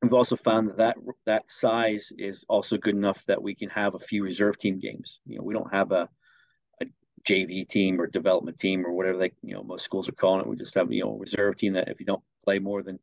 We've 0.02 0.14
also 0.14 0.36
found 0.36 0.68
that, 0.68 0.76
that 0.76 0.96
that 1.26 1.50
size 1.50 2.12
is 2.16 2.44
also 2.48 2.76
good 2.76 2.94
enough 2.94 3.24
that 3.26 3.42
we 3.42 3.54
can 3.54 3.68
have 3.70 3.94
a 3.94 3.98
few 3.98 4.22
reserve 4.22 4.56
team 4.56 4.78
games. 4.78 5.20
You 5.26 5.38
know, 5.38 5.42
we 5.42 5.54
don't 5.54 5.72
have 5.74 5.90
a, 5.90 6.02
a 6.02 6.08
JV 7.24 7.68
team 7.68 8.00
or 8.00 8.06
development 8.06 8.58
team 8.58 8.86
or 8.86 8.92
whatever 8.92 9.18
they, 9.18 9.32
you 9.42 9.54
know, 9.54 9.62
most 9.62 9.84
schools 9.84 10.08
are 10.08 10.12
calling 10.12 10.40
it. 10.40 10.46
We 10.46 10.56
just 10.56 10.74
have, 10.74 10.92
you 10.92 11.04
know, 11.04 11.14
a 11.14 11.18
reserve 11.18 11.56
team 11.56 11.74
that 11.74 11.88
if 11.88 12.00
you 12.00 12.06
don't 12.06 12.22
play 12.44 12.58
more 12.58 12.82
than, 12.82 12.98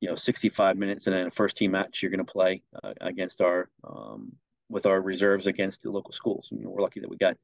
you 0.00 0.08
know, 0.08 0.14
65 0.14 0.76
minutes 0.76 1.06
in 1.06 1.12
a 1.12 1.30
first 1.30 1.56
team 1.56 1.72
match, 1.72 2.02
you're 2.02 2.10
going 2.10 2.24
to 2.24 2.32
play 2.32 2.62
uh, 2.82 2.94
against 3.00 3.40
our, 3.40 3.68
um, 3.84 4.32
with 4.68 4.86
our 4.86 5.00
reserves 5.00 5.46
against 5.46 5.82
the 5.82 5.90
local 5.90 6.12
schools. 6.12 6.48
You 6.50 6.64
know, 6.64 6.70
we're 6.70 6.82
lucky 6.82 7.00
that 7.00 7.10
we 7.10 7.16
got 7.16 7.36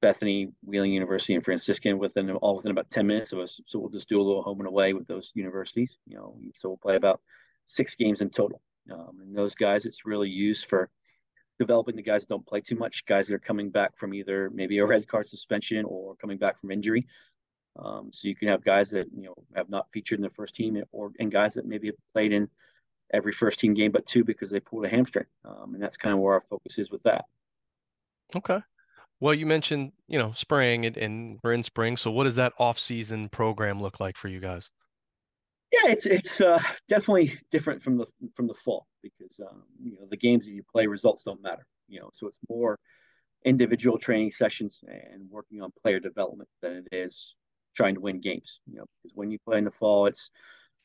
Bethany, 0.00 0.52
Wheeling 0.64 0.92
University, 0.92 1.34
and 1.34 1.44
Franciscan 1.44 1.98
within 1.98 2.30
all 2.30 2.56
within 2.56 2.72
about 2.72 2.90
10 2.90 3.06
minutes 3.06 3.32
of 3.32 3.38
us. 3.38 3.60
So 3.66 3.78
we'll 3.78 3.90
just 3.90 4.08
do 4.08 4.20
a 4.20 4.22
little 4.22 4.42
home 4.42 4.60
and 4.60 4.68
away 4.68 4.92
with 4.92 5.06
those 5.06 5.30
universities, 5.34 5.98
you 6.06 6.16
know, 6.16 6.36
so 6.54 6.70
we'll 6.70 6.78
play 6.78 6.96
about 6.96 7.20
six 7.64 7.94
games 7.94 8.20
in 8.20 8.30
total. 8.30 8.60
Um, 8.90 9.20
and 9.22 9.36
those 9.36 9.54
guys, 9.54 9.86
it's 9.86 10.04
really 10.04 10.28
used 10.28 10.66
for 10.66 10.90
developing 11.62 11.94
the 11.94 12.02
guys 12.02 12.22
that 12.22 12.28
don't 12.28 12.46
play 12.46 12.60
too 12.60 12.74
much, 12.74 13.06
guys 13.06 13.28
that 13.28 13.34
are 13.34 13.38
coming 13.38 13.70
back 13.70 13.96
from 13.96 14.12
either 14.12 14.50
maybe 14.52 14.78
a 14.78 14.86
red 14.86 15.06
card 15.06 15.28
suspension 15.28 15.84
or 15.84 16.16
coming 16.16 16.36
back 16.36 16.60
from 16.60 16.72
injury. 16.72 17.06
Um, 17.76 18.10
so 18.12 18.26
you 18.26 18.34
can 18.34 18.48
have 18.48 18.64
guys 18.64 18.90
that 18.90 19.06
you 19.16 19.26
know 19.26 19.34
have 19.54 19.70
not 19.70 19.86
featured 19.92 20.18
in 20.18 20.24
the 20.24 20.30
first 20.30 20.54
team, 20.56 20.82
or 20.90 21.12
and 21.20 21.30
guys 21.30 21.54
that 21.54 21.64
maybe 21.64 21.86
have 21.86 21.96
played 22.12 22.32
in 22.32 22.48
every 23.14 23.32
first 23.32 23.60
team 23.60 23.74
game 23.74 23.92
but 23.92 24.06
two 24.06 24.24
because 24.24 24.50
they 24.50 24.60
pulled 24.60 24.84
a 24.84 24.88
hamstring, 24.88 25.26
um, 25.44 25.74
and 25.74 25.82
that's 25.82 25.96
kind 25.96 26.12
of 26.12 26.18
where 26.18 26.34
our 26.34 26.44
focus 26.50 26.78
is 26.78 26.90
with 26.90 27.02
that. 27.04 27.24
Okay. 28.34 28.60
Well, 29.20 29.34
you 29.34 29.46
mentioned 29.46 29.92
you 30.08 30.18
know 30.18 30.32
spring 30.34 30.84
and, 30.84 30.96
and 30.96 31.38
we're 31.44 31.52
in 31.52 31.62
spring, 31.62 31.96
so 31.96 32.10
what 32.10 32.24
does 32.24 32.34
that 32.34 32.52
off 32.58 32.78
season 32.78 33.28
program 33.28 33.80
look 33.80 34.00
like 34.00 34.16
for 34.16 34.28
you 34.28 34.40
guys? 34.40 34.68
Yeah, 35.72 35.92
it's 35.92 36.06
it's 36.06 36.40
uh, 36.40 36.60
definitely 36.88 37.38
different 37.52 37.82
from 37.82 37.96
the 37.96 38.06
from 38.34 38.48
the 38.48 38.54
fall 38.54 38.86
because 39.02 39.40
um, 39.40 39.62
you 39.82 39.92
know 39.92 40.06
the 40.10 40.16
games 40.16 40.46
that 40.46 40.52
you 40.52 40.62
play 40.70 40.86
results 40.86 41.22
don't 41.22 41.42
matter. 41.42 41.66
You 41.88 42.00
know, 42.00 42.10
so 42.12 42.26
it's 42.26 42.38
more 42.48 42.78
individual 43.44 43.98
training 43.98 44.30
sessions 44.30 44.80
and 44.86 45.28
working 45.30 45.60
on 45.62 45.72
player 45.82 46.00
development 46.00 46.48
than 46.60 46.86
it 46.90 46.96
is 46.96 47.34
trying 47.74 47.94
to 47.94 48.00
win 48.00 48.20
games. 48.20 48.60
You 48.66 48.78
know, 48.78 48.84
because 49.02 49.16
when 49.16 49.30
you 49.30 49.38
play 49.46 49.58
in 49.58 49.64
the 49.64 49.70
fall, 49.70 50.06
it's 50.06 50.30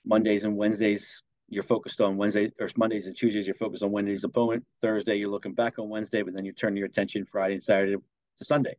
Mondays 0.06 0.44
and 0.44 0.58
Wednesdays. 0.58 1.22
You're 1.50 1.64
focused 1.64 2.02
on 2.02 2.18
Wednesdays 2.18 2.52
or 2.60 2.68
Mondays 2.76 3.08
and 3.08 3.16
Tuesdays. 3.16 3.48
You're 3.48 3.56
focused 3.56 3.84
on 3.84 3.92
Wednesday's 3.92 4.24
opponent. 4.24 4.66
Thursday, 4.82 5.16
you're 5.16 5.30
looking 5.30 5.54
back 5.54 5.80
on 5.80 5.88
Wednesday, 5.88 6.22
but 6.22 6.34
then 6.34 6.44
you 6.44 6.52
turn 6.52 6.76
your 6.76 6.88
attention 6.88 7.26
Friday 7.26 7.54
and 7.54 7.64
Saturday 7.64 7.96
to 8.38 8.46
Sunday. 8.46 8.76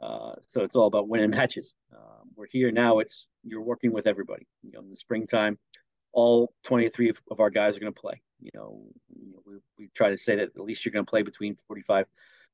Uh, 0.00 0.34
so 0.40 0.62
it's 0.62 0.76
all 0.76 0.86
about 0.86 1.08
winning 1.08 1.30
matches. 1.30 1.74
Um, 1.92 2.30
we're 2.36 2.46
here 2.50 2.70
now. 2.70 2.98
It's 2.98 3.28
you're 3.44 3.62
working 3.62 3.92
with 3.92 4.06
everybody. 4.06 4.46
You 4.62 4.72
know, 4.72 4.80
in 4.80 4.90
the 4.90 4.96
springtime, 4.96 5.58
all 6.12 6.52
23 6.64 7.12
of 7.30 7.40
our 7.40 7.50
guys 7.50 7.76
are 7.76 7.80
going 7.80 7.92
to 7.92 8.00
play. 8.00 8.22
You 8.40 8.50
know, 8.54 8.82
we, 9.46 9.58
we 9.78 9.88
try 9.94 10.10
to 10.10 10.16
say 10.16 10.36
that 10.36 10.50
at 10.56 10.60
least 10.60 10.84
you're 10.84 10.92
going 10.92 11.04
to 11.04 11.10
play 11.10 11.22
between 11.22 11.56
45 11.68 12.06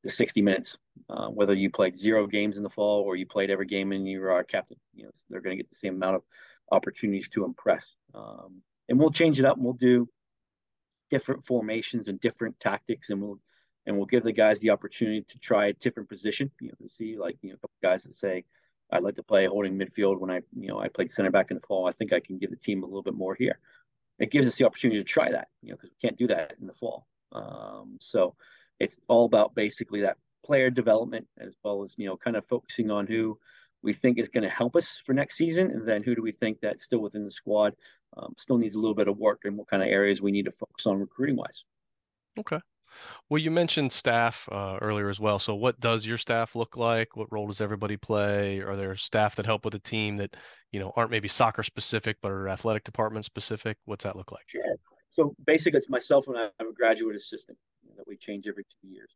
to 0.05 0.09
60 0.09 0.43
minutes. 0.43 0.77
Uh, 1.09 1.29
whether 1.29 1.55
you 1.55 1.71
played 1.71 1.97
zero 1.97 2.27
games 2.27 2.57
in 2.57 2.63
the 2.63 2.71
fall 2.71 3.03
or 3.03 3.17
you 3.17 3.27
played 3.27 3.51
every 3.51 3.67
game 3.67 3.93
and 3.93 4.09
you're 4.09 4.33
our 4.33 4.45
captain, 4.45 4.79
you 4.95 5.05
know, 5.05 5.11
so 5.15 5.25
they're 5.31 5.41
going 5.41 5.57
to 5.57 5.63
get 5.63 5.71
the 5.71 5.77
same 5.77 5.95
amount 5.95 6.17
of 6.17 6.23
opportunities 6.71 7.29
to 7.29 7.45
impress. 7.45 7.97
Um, 8.15 8.63
and 8.89 8.99
we'll 8.99 9.11
change 9.11 9.39
it 9.39 9.45
up. 9.45 9.57
And 9.57 9.65
we'll 9.65 9.75
do 9.75 10.09
different 11.13 11.47
formations 11.47 12.09
and 12.09 12.19
different 12.21 12.59
tactics, 12.59 13.11
and 13.11 13.21
we'll 13.21 13.39
and 13.87 13.97
we'll 13.97 14.07
give 14.07 14.25
the 14.25 14.33
guys 14.33 14.61
the 14.61 14.71
opportunity 14.71 15.23
to 15.29 15.39
try 15.39 15.67
a 15.67 15.73
different 15.75 16.09
position. 16.09 16.51
You 16.61 16.69
know, 16.69 16.75
to 16.83 16.89
see 16.89 17.17
like 17.19 17.37
you 17.43 17.51
know, 17.51 17.57
guys 17.83 18.05
that 18.05 18.15
say, 18.15 18.45
"I'd 18.91 19.03
like 19.03 19.17
to 19.17 19.23
play 19.23 19.47
holding 19.47 19.79
midfield 19.79 20.19
when 20.19 20.31
I, 20.31 20.41
you 20.59 20.69
know, 20.69 20.81
I 20.81 20.89
played 20.89 21.13
center 21.13 21.31
back 21.31 21.51
in 21.51 21.57
the 21.57 21.67
fall. 21.67 21.87
I 21.87 21.93
think 21.93 22.13
I 22.13 22.21
can 22.21 22.39
give 22.39 22.51
the 22.51 22.57
team 22.57 22.83
a 22.83 22.87
little 22.87 23.03
bit 23.03 23.15
more 23.15 23.35
here." 23.35 23.59
It 24.23 24.31
gives 24.31 24.47
us 24.47 24.57
the 24.57 24.65
opportunity 24.65 25.01
to 25.01 25.05
try 25.05 25.31
that, 25.33 25.49
you 25.63 25.71
know, 25.71 25.77
because 25.77 25.91
we 25.91 26.09
can't 26.09 26.17
do 26.17 26.29
that 26.29 26.55
in 26.61 26.67
the 26.69 26.75
fall. 26.75 27.07
Um, 27.33 27.99
so 28.01 28.37
it's 28.79 29.01
all 29.09 29.25
about 29.25 29.55
basically 29.55 30.01
that 30.03 30.17
player 30.45 30.71
development 30.71 31.27
as 31.39 31.55
well 31.65 31.83
as 31.83 31.95
you 31.99 32.07
know, 32.07 32.17
kind 32.17 32.37
of 32.37 32.47
focusing 32.47 32.91
on 32.91 33.07
who 33.07 33.37
we 33.83 33.93
think 33.93 34.19
is 34.19 34.29
going 34.29 34.45
to 34.45 34.51
help 34.51 34.77
us 34.77 35.01
for 35.05 35.13
next 35.13 35.37
season, 35.37 35.73
and 35.73 35.89
then 35.89 36.05
who 36.05 36.15
do 36.15 36.23
we 36.23 36.31
think 36.31 36.61
that 36.61 36.81
still 36.81 37.01
within 37.01 37.25
the 37.25 37.31
squad 37.31 37.75
um, 38.17 38.33
still 38.39 38.59
needs 38.59 38.77
a 38.77 38.79
little 38.79 38.95
bit 38.95 39.09
of 39.09 39.19
work, 39.19 39.41
and 39.45 39.57
what 39.57 39.69
kind 39.69 39.83
of 39.83 39.89
areas 39.89 40.23
we 40.23 40.31
need 40.31 40.45
to 40.45 40.53
focus 40.53 40.87
on 40.87 41.01
recruiting 41.01 41.37
wise. 41.37 41.65
Okay. 42.39 42.61
Well, 43.29 43.39
you 43.39 43.51
mentioned 43.51 43.93
staff 43.93 44.49
uh, 44.51 44.79
earlier 44.81 45.09
as 45.09 45.21
well. 45.21 45.39
So, 45.39 45.55
what 45.55 45.81
does 45.81 46.07
your 46.07 46.19
staff 46.19 46.55
look 46.55 46.77
like? 46.77 47.17
What 47.17 47.33
role 47.33 47.47
does 47.47 47.61
everybody 47.61 47.97
play? 47.97 48.61
Are 48.61 48.77
there 48.77 48.97
staff 48.97 49.37
that 49.37 49.47
help 49.47 49.65
with 49.65 49.73
the 49.73 49.79
team 49.79 50.17
that 50.17 50.37
you 50.71 50.81
know 50.81 50.93
aren't 50.97 51.11
maybe 51.11 51.29
soccer 51.29 51.63
specific, 51.63 52.17
but 52.23 52.31
are 52.31 52.49
athletic 52.49 52.85
department 52.85 53.25
specific? 53.25 53.77
What's 53.85 54.05
that 54.05 54.17
look 54.17 54.33
like? 54.33 54.47
Yeah. 54.55 54.75
So 55.11 55.35
basically, 55.47 55.79
it's 55.79 55.91
myself 55.91 56.27
and 56.29 56.37
I'm 56.39 56.69
a 56.69 56.73
graduate 56.73 57.17
assistant 57.17 57.59
that 57.97 58.07
we 58.07 58.17
change 58.17 58.47
every 58.49 58.65
two 58.65 58.89
years. 58.89 59.11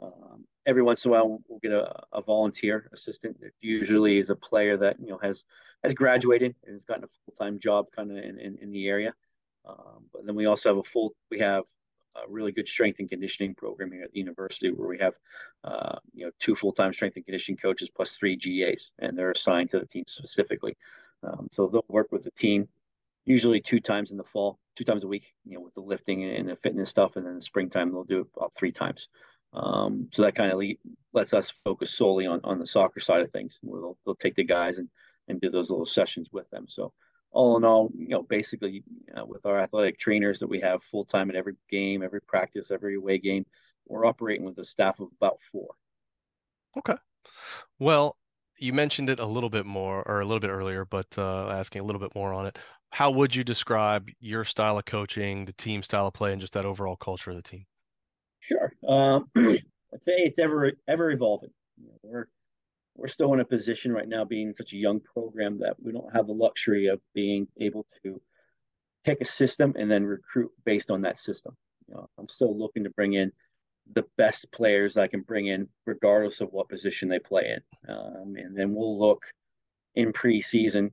Um, 0.00 0.44
every 0.66 0.82
once 0.82 1.04
in 1.04 1.10
a 1.10 1.12
while, 1.12 1.40
we'll 1.48 1.58
get 1.60 1.72
a, 1.72 1.92
a 2.12 2.22
volunteer 2.22 2.88
assistant. 2.92 3.36
It 3.40 3.52
usually 3.60 4.18
is 4.18 4.30
a 4.30 4.36
player 4.36 4.76
that 4.78 4.96
you 5.00 5.08
know 5.08 5.18
has 5.22 5.44
has 5.84 5.94
graduated 5.94 6.54
and 6.64 6.74
has 6.74 6.84
gotten 6.84 7.04
a 7.04 7.08
full 7.24 7.34
time 7.38 7.58
job 7.58 7.86
kind 7.94 8.10
of 8.10 8.16
in, 8.16 8.38
in, 8.38 8.58
in, 8.60 8.70
the 8.70 8.88
area. 8.88 9.12
Um, 9.68 10.06
but 10.12 10.26
then 10.26 10.34
we 10.34 10.46
also 10.46 10.70
have 10.70 10.78
a 10.78 10.84
full 10.84 11.14
we 11.30 11.38
have 11.40 11.64
a 12.16 12.30
really 12.30 12.52
good 12.52 12.68
strength 12.68 13.00
and 13.00 13.08
conditioning 13.08 13.54
program 13.54 13.92
here 13.92 14.04
at 14.04 14.12
the 14.12 14.18
university 14.18 14.70
where 14.70 14.88
we 14.88 14.98
have 14.98 15.14
uh, 15.64 15.98
you 16.12 16.24
know 16.24 16.30
two 16.38 16.54
full-time 16.54 16.92
strength 16.92 17.16
and 17.16 17.24
conditioning 17.24 17.58
coaches 17.58 17.90
plus 17.94 18.12
three 18.12 18.36
GAs, 18.36 18.92
and 18.98 19.16
they're 19.16 19.30
assigned 19.30 19.70
to 19.70 19.78
the 19.78 19.86
team 19.86 20.04
specifically. 20.06 20.76
Um, 21.22 21.48
so 21.50 21.68
they'll 21.68 21.84
work 21.88 22.10
with 22.10 22.24
the 22.24 22.30
team 22.32 22.68
usually 23.24 23.60
two 23.60 23.80
times 23.80 24.10
in 24.10 24.16
the 24.16 24.24
fall, 24.24 24.58
two 24.76 24.84
times 24.84 25.04
a 25.04 25.08
week, 25.08 25.32
you 25.44 25.54
know, 25.54 25.60
with 25.60 25.74
the 25.74 25.80
lifting 25.80 26.24
and 26.24 26.48
the 26.48 26.56
fitness 26.56 26.88
stuff, 26.88 27.16
and 27.16 27.26
then 27.26 27.34
the 27.34 27.40
springtime 27.40 27.90
they'll 27.90 28.04
do 28.04 28.20
it 28.20 28.26
about 28.36 28.52
three 28.56 28.72
times. 28.72 29.08
Um, 29.52 30.08
so 30.10 30.22
that 30.22 30.34
kind 30.34 30.50
of 30.50 30.58
le- 30.58 30.74
lets 31.12 31.34
us 31.34 31.50
focus 31.50 31.90
solely 31.92 32.26
on 32.26 32.40
on 32.44 32.58
the 32.58 32.66
soccer 32.66 33.00
side 33.00 33.20
of 33.20 33.30
things, 33.30 33.58
where 33.62 33.80
they'll 33.80 33.98
they'll 34.04 34.14
take 34.14 34.34
the 34.34 34.44
guys 34.44 34.78
and 34.78 34.88
and 35.28 35.40
do 35.40 35.50
those 35.50 35.70
little 35.70 35.86
sessions 35.86 36.30
with 36.32 36.48
them. 36.50 36.66
So 36.68 36.92
all 37.32 37.56
in 37.56 37.64
all, 37.64 37.90
you 37.96 38.08
know, 38.08 38.22
basically 38.22 38.84
uh, 39.16 39.24
with 39.24 39.44
our 39.46 39.58
athletic 39.58 39.98
trainers 39.98 40.38
that 40.40 40.48
we 40.48 40.60
have 40.60 40.82
full 40.84 41.04
time 41.04 41.30
at 41.30 41.36
every 41.36 41.54
game, 41.70 42.02
every 42.02 42.20
practice, 42.20 42.70
every 42.70 42.96
away 42.96 43.18
game, 43.18 43.46
we're 43.86 44.06
operating 44.06 44.44
with 44.44 44.58
a 44.58 44.64
staff 44.64 45.00
of 45.00 45.08
about 45.16 45.40
four. 45.50 45.70
Okay. 46.78 46.96
Well, 47.78 48.16
you 48.58 48.72
mentioned 48.72 49.10
it 49.10 49.18
a 49.18 49.26
little 49.26 49.50
bit 49.50 49.66
more 49.66 50.02
or 50.08 50.20
a 50.20 50.24
little 50.24 50.40
bit 50.40 50.50
earlier, 50.50 50.84
but 50.84 51.06
uh, 51.18 51.48
asking 51.48 51.82
a 51.82 51.84
little 51.84 52.00
bit 52.00 52.14
more 52.14 52.32
on 52.32 52.46
it. 52.46 52.58
How 52.90 53.10
would 53.10 53.34
you 53.34 53.42
describe 53.42 54.08
your 54.20 54.44
style 54.44 54.78
of 54.78 54.84
coaching, 54.84 55.46
the 55.46 55.54
team 55.54 55.82
style 55.82 56.06
of 56.06 56.14
play, 56.14 56.32
and 56.32 56.40
just 56.40 56.52
that 56.52 56.66
overall 56.66 56.96
culture 56.96 57.30
of 57.30 57.36
the 57.36 57.42
team? 57.42 57.64
Sure. 58.40 58.72
Um, 58.86 59.30
I'd 59.36 60.02
say 60.02 60.12
it's 60.18 60.38
ever 60.38 60.72
ever 60.86 61.10
evolving. 61.10 61.50
You 61.80 61.88
know, 61.88 61.98
we're 62.02 62.26
we're 62.96 63.08
still 63.08 63.32
in 63.32 63.40
a 63.40 63.44
position 63.44 63.92
right 63.92 64.08
now, 64.08 64.24
being 64.24 64.54
such 64.54 64.72
a 64.72 64.76
young 64.76 65.00
program, 65.00 65.58
that 65.60 65.76
we 65.82 65.92
don't 65.92 66.14
have 66.14 66.26
the 66.26 66.32
luxury 66.32 66.86
of 66.86 67.00
being 67.14 67.46
able 67.60 67.86
to 68.02 68.20
pick 69.04 69.20
a 69.20 69.24
system 69.24 69.74
and 69.78 69.90
then 69.90 70.04
recruit 70.04 70.50
based 70.64 70.90
on 70.90 71.02
that 71.02 71.18
system. 71.18 71.56
You 71.88 71.94
know, 71.94 72.08
I'm 72.18 72.28
still 72.28 72.56
looking 72.56 72.84
to 72.84 72.90
bring 72.90 73.14
in 73.14 73.32
the 73.94 74.04
best 74.16 74.50
players 74.52 74.96
I 74.96 75.08
can 75.08 75.22
bring 75.22 75.46
in, 75.46 75.68
regardless 75.86 76.40
of 76.40 76.52
what 76.52 76.68
position 76.68 77.08
they 77.08 77.18
play 77.18 77.56
in, 77.56 77.94
um, 77.94 78.34
and 78.36 78.56
then 78.56 78.74
we'll 78.74 78.98
look 78.98 79.24
in 79.94 80.12
preseason 80.12 80.90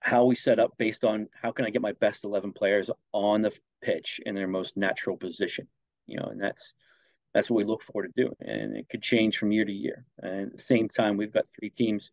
how 0.00 0.24
we 0.24 0.36
set 0.36 0.58
up 0.58 0.72
based 0.78 1.04
on 1.04 1.28
how 1.32 1.50
can 1.50 1.64
I 1.64 1.70
get 1.70 1.82
my 1.82 1.92
best 1.92 2.24
11 2.24 2.52
players 2.52 2.90
on 3.12 3.42
the 3.42 3.52
pitch 3.82 4.20
in 4.24 4.34
their 4.34 4.46
most 4.46 4.76
natural 4.76 5.16
position, 5.16 5.66
you 6.06 6.16
know, 6.16 6.26
and 6.26 6.40
that's 6.40 6.74
that's 7.36 7.50
what 7.50 7.58
we 7.58 7.64
look 7.64 7.82
forward 7.82 8.10
to 8.16 8.24
do. 8.24 8.34
And 8.40 8.74
it 8.74 8.88
could 8.88 9.02
change 9.02 9.36
from 9.36 9.52
year 9.52 9.66
to 9.66 9.72
year. 9.72 10.06
And 10.22 10.46
at 10.46 10.52
the 10.52 10.62
same 10.62 10.88
time, 10.88 11.18
we've 11.18 11.34
got 11.34 11.44
three 11.46 11.68
teams 11.68 12.10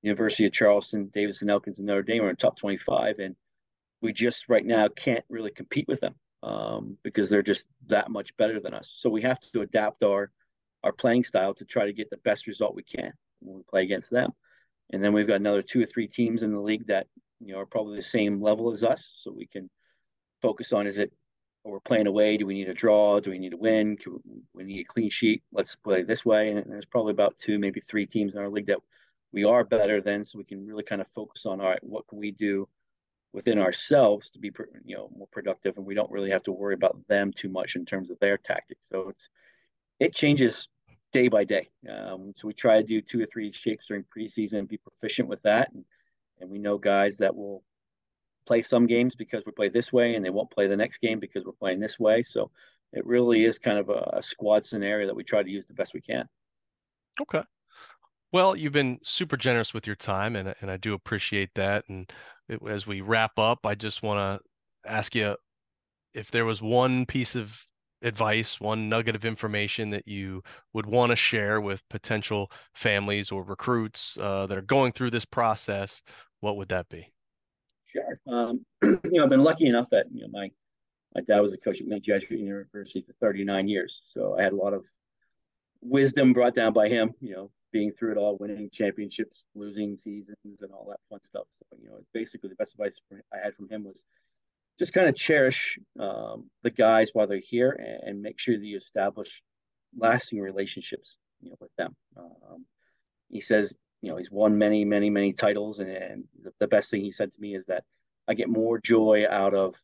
University 0.00 0.46
of 0.46 0.52
Charleston, 0.52 1.10
Davis 1.12 1.42
and 1.42 1.50
Elkins, 1.50 1.78
and 1.78 1.86
Notre 1.86 2.02
Dame 2.02 2.22
are 2.22 2.30
in 2.30 2.36
top 2.36 2.56
25. 2.56 3.18
And 3.18 3.36
we 4.00 4.14
just 4.14 4.48
right 4.48 4.64
now 4.64 4.88
can't 4.88 5.24
really 5.28 5.50
compete 5.50 5.86
with 5.88 6.00
them 6.00 6.14
um, 6.42 6.96
because 7.02 7.28
they're 7.28 7.42
just 7.42 7.66
that 7.88 8.10
much 8.10 8.34
better 8.38 8.58
than 8.58 8.72
us. 8.72 8.90
So 8.96 9.10
we 9.10 9.20
have 9.22 9.38
to 9.52 9.60
adapt 9.60 10.02
our 10.02 10.30
our 10.84 10.92
playing 10.92 11.24
style 11.24 11.52
to 11.52 11.64
try 11.66 11.84
to 11.84 11.92
get 11.92 12.08
the 12.08 12.18
best 12.18 12.46
result 12.46 12.74
we 12.74 12.82
can 12.82 13.12
when 13.40 13.56
we 13.56 13.62
play 13.68 13.82
against 13.82 14.08
them. 14.10 14.30
And 14.90 15.04
then 15.04 15.12
we've 15.12 15.26
got 15.26 15.40
another 15.40 15.62
two 15.62 15.82
or 15.82 15.86
three 15.86 16.06
teams 16.06 16.42
in 16.42 16.52
the 16.52 16.60
league 16.60 16.86
that 16.86 17.08
you 17.40 17.52
know 17.52 17.60
are 17.60 17.66
probably 17.66 17.96
the 17.96 18.02
same 18.02 18.40
level 18.40 18.70
as 18.70 18.82
us, 18.82 19.18
so 19.18 19.32
we 19.32 19.46
can 19.46 19.68
focus 20.40 20.72
on 20.72 20.86
is 20.86 20.96
it 20.96 21.12
we're 21.70 21.80
playing 21.80 22.06
away. 22.06 22.36
Do 22.36 22.46
we 22.46 22.54
need 22.54 22.68
a 22.68 22.74
draw? 22.74 23.20
Do 23.20 23.30
we 23.30 23.38
need 23.38 23.54
a 23.54 23.56
win? 23.56 23.98
We, 24.54 24.64
need 24.64 24.80
a 24.80 24.84
clean 24.84 25.10
sheet. 25.10 25.42
Let's 25.52 25.74
play 25.76 26.02
this 26.02 26.24
way. 26.24 26.50
And 26.50 26.70
there's 26.70 26.86
probably 26.86 27.12
about 27.12 27.36
two, 27.38 27.58
maybe 27.58 27.80
three 27.80 28.06
teams 28.06 28.34
in 28.34 28.40
our 28.40 28.48
league 28.48 28.66
that 28.66 28.78
we 29.32 29.44
are 29.44 29.64
better 29.64 30.00
than, 30.00 30.24
so 30.24 30.38
we 30.38 30.44
can 30.44 30.66
really 30.66 30.82
kind 30.82 31.00
of 31.00 31.08
focus 31.14 31.46
on 31.46 31.60
all 31.60 31.68
right, 31.68 31.82
what 31.82 32.06
can 32.08 32.18
we 32.18 32.30
do 32.30 32.68
within 33.32 33.58
ourselves 33.58 34.30
to 34.30 34.38
be 34.38 34.50
you 34.84 34.96
know 34.96 35.10
more 35.14 35.28
productive, 35.30 35.76
and 35.76 35.86
we 35.86 35.94
don't 35.94 36.10
really 36.10 36.30
have 36.30 36.42
to 36.44 36.52
worry 36.52 36.74
about 36.74 36.96
them 37.08 37.32
too 37.32 37.50
much 37.50 37.76
in 37.76 37.84
terms 37.84 38.10
of 38.10 38.18
their 38.18 38.38
tactics. 38.38 38.86
So 38.88 39.10
it's 39.10 39.28
it 40.00 40.14
changes 40.14 40.68
day 41.12 41.28
by 41.28 41.44
day. 41.44 41.68
Um, 41.88 42.32
so 42.34 42.48
we 42.48 42.54
try 42.54 42.80
to 42.80 42.86
do 42.86 43.00
two 43.02 43.22
or 43.22 43.26
three 43.26 43.52
shapes 43.52 43.88
during 43.88 44.04
preseason 44.04 44.68
be 44.68 44.78
proficient 44.78 45.28
with 45.28 45.42
that, 45.42 45.70
and, 45.72 45.84
and 46.40 46.48
we 46.48 46.58
know 46.58 46.78
guys 46.78 47.18
that 47.18 47.36
will 47.36 47.62
play 48.46 48.62
some 48.62 48.86
games 48.86 49.14
because 49.14 49.42
we 49.44 49.52
play 49.52 49.68
this 49.68 49.92
way 49.92 50.14
and 50.14 50.24
they 50.24 50.30
won't 50.30 50.50
play 50.50 50.66
the 50.66 50.76
next 50.76 50.98
game 50.98 51.18
because 51.18 51.44
we're 51.44 51.52
playing 51.52 51.80
this 51.80 51.98
way. 51.98 52.22
So 52.22 52.50
it 52.92 53.04
really 53.04 53.44
is 53.44 53.58
kind 53.58 53.78
of 53.78 53.88
a, 53.88 54.10
a 54.14 54.22
squad 54.22 54.64
scenario 54.64 55.06
that 55.06 55.16
we 55.16 55.24
try 55.24 55.42
to 55.42 55.50
use 55.50 55.66
the 55.66 55.74
best 55.74 55.94
we 55.94 56.00
can. 56.00 56.28
Okay. 57.20 57.42
Well, 58.32 58.56
you've 58.56 58.72
been 58.72 58.98
super 59.02 59.36
generous 59.36 59.72
with 59.72 59.86
your 59.86 59.96
time, 59.96 60.36
and 60.36 60.54
and 60.60 60.70
I 60.70 60.76
do 60.76 60.94
appreciate 60.94 61.50
that. 61.54 61.84
And 61.88 62.10
it, 62.48 62.60
as 62.68 62.86
we 62.86 63.00
wrap 63.00 63.38
up, 63.38 63.64
I 63.64 63.74
just 63.74 64.02
want 64.02 64.18
to 64.42 64.90
ask 64.90 65.14
you 65.14 65.36
if 66.14 66.30
there 66.30 66.44
was 66.44 66.60
one 66.60 67.06
piece 67.06 67.34
of 67.34 67.66
advice, 68.02 68.60
one 68.60 68.88
nugget 68.88 69.16
of 69.16 69.24
information 69.24 69.90
that 69.90 70.06
you 70.06 70.42
would 70.72 70.86
want 70.86 71.10
to 71.10 71.16
share 71.16 71.60
with 71.60 71.88
potential 71.88 72.50
families 72.74 73.30
or 73.30 73.42
recruits 73.42 74.18
uh, 74.20 74.46
that 74.46 74.58
are 74.58 74.62
going 74.62 74.92
through 74.92 75.10
this 75.10 75.24
process, 75.24 76.02
what 76.40 76.56
would 76.56 76.68
that 76.68 76.88
be? 76.88 77.12
Sure. 77.86 78.20
Um, 78.26 78.64
you 78.82 79.00
know, 79.12 79.24
I've 79.24 79.30
been 79.30 79.44
lucky 79.44 79.66
enough 79.66 79.88
that 79.90 80.06
you 80.12 80.22
know 80.22 80.28
my 80.30 80.50
my 81.14 81.22
dad 81.22 81.40
was 81.40 81.54
a 81.54 81.58
coach 81.58 81.80
at 81.80 81.88
Mount 81.88 82.02
Jesuit 82.02 82.38
University 82.38 83.02
for 83.02 83.12
39 83.12 83.68
years, 83.68 84.02
so 84.12 84.36
I 84.38 84.42
had 84.42 84.52
a 84.52 84.56
lot 84.56 84.74
of 84.74 84.84
wisdom 85.80 86.32
brought 86.32 86.54
down 86.54 86.72
by 86.72 86.88
him. 86.88 87.14
You 87.20 87.34
know, 87.34 87.50
being 87.72 87.92
through 87.92 88.12
it 88.12 88.18
all, 88.18 88.36
winning 88.38 88.70
championships, 88.70 89.46
losing 89.54 89.98
seasons, 89.98 90.62
and 90.62 90.72
all 90.72 90.86
that 90.88 91.00
fun 91.10 91.22
stuff. 91.22 91.46
So, 91.56 91.76
you 91.78 91.88
know, 91.88 91.98
basically 92.14 92.48
the 92.48 92.54
best 92.54 92.72
advice 92.72 92.98
I 93.32 93.36
had 93.44 93.54
from 93.54 93.68
him 93.68 93.84
was 93.84 94.04
just 94.78 94.94
kind 94.94 95.08
of 95.08 95.14
cherish 95.14 95.78
um, 96.00 96.50
the 96.62 96.70
guys 96.70 97.10
while 97.12 97.26
they're 97.26 97.38
here 97.38 97.70
and, 97.70 98.08
and, 98.08 98.22
make 98.22 98.38
sure 98.38 98.56
that 98.56 98.64
you 98.64 98.78
establish 98.78 99.42
lasting 99.96 100.40
relationships, 100.40 101.18
you 101.40 101.50
know, 101.50 101.56
with 101.60 101.74
them. 101.76 101.94
Um, 102.16 102.64
he 103.30 103.40
says 103.40 103.76
you 104.06 104.12
know 104.12 104.18
he's 104.18 104.30
won 104.30 104.56
many 104.56 104.84
many 104.84 105.10
many 105.10 105.32
titles. 105.32 105.80
And, 105.80 106.24
the 106.60 106.68
best 106.68 106.90
thing 106.90 107.02
he 107.02 107.10
said 107.10 107.32
to 107.32 107.40
me 107.40 107.56
is 107.56 107.66
that 107.66 107.82
i 108.28 108.32
get 108.32 108.48
more 108.48 108.78
joy 108.78 109.24
out 109.28 109.52
of 109.52 109.74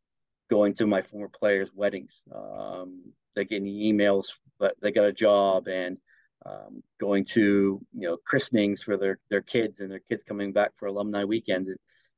going 0.48 0.72
to 0.74 0.87
my 0.87 1.02
former 1.02 1.28
players 1.28 1.72
weddings. 1.74 2.22
Um, 2.32 3.12
they're 3.35 3.44
getting 3.44 3.66
emails 3.66 4.26
but 4.61 4.76
they 4.80 4.92
got 4.92 5.06
a 5.06 5.12
job 5.12 5.66
and 5.66 5.98
um, 6.46 6.85
going 7.00 7.24
to 7.24 7.85
you 7.92 8.08
know 8.08 8.16
christenings 8.24 8.80
for 8.82 8.96
their 8.96 9.18
their 9.28 9.42
kids 9.42 9.80
and 9.80 9.90
their 9.90 10.04
kids 10.08 10.22
coming 10.22 10.52
back 10.52 10.70
for 10.76 10.87
alumni 10.87 11.24
weekend 11.24 11.66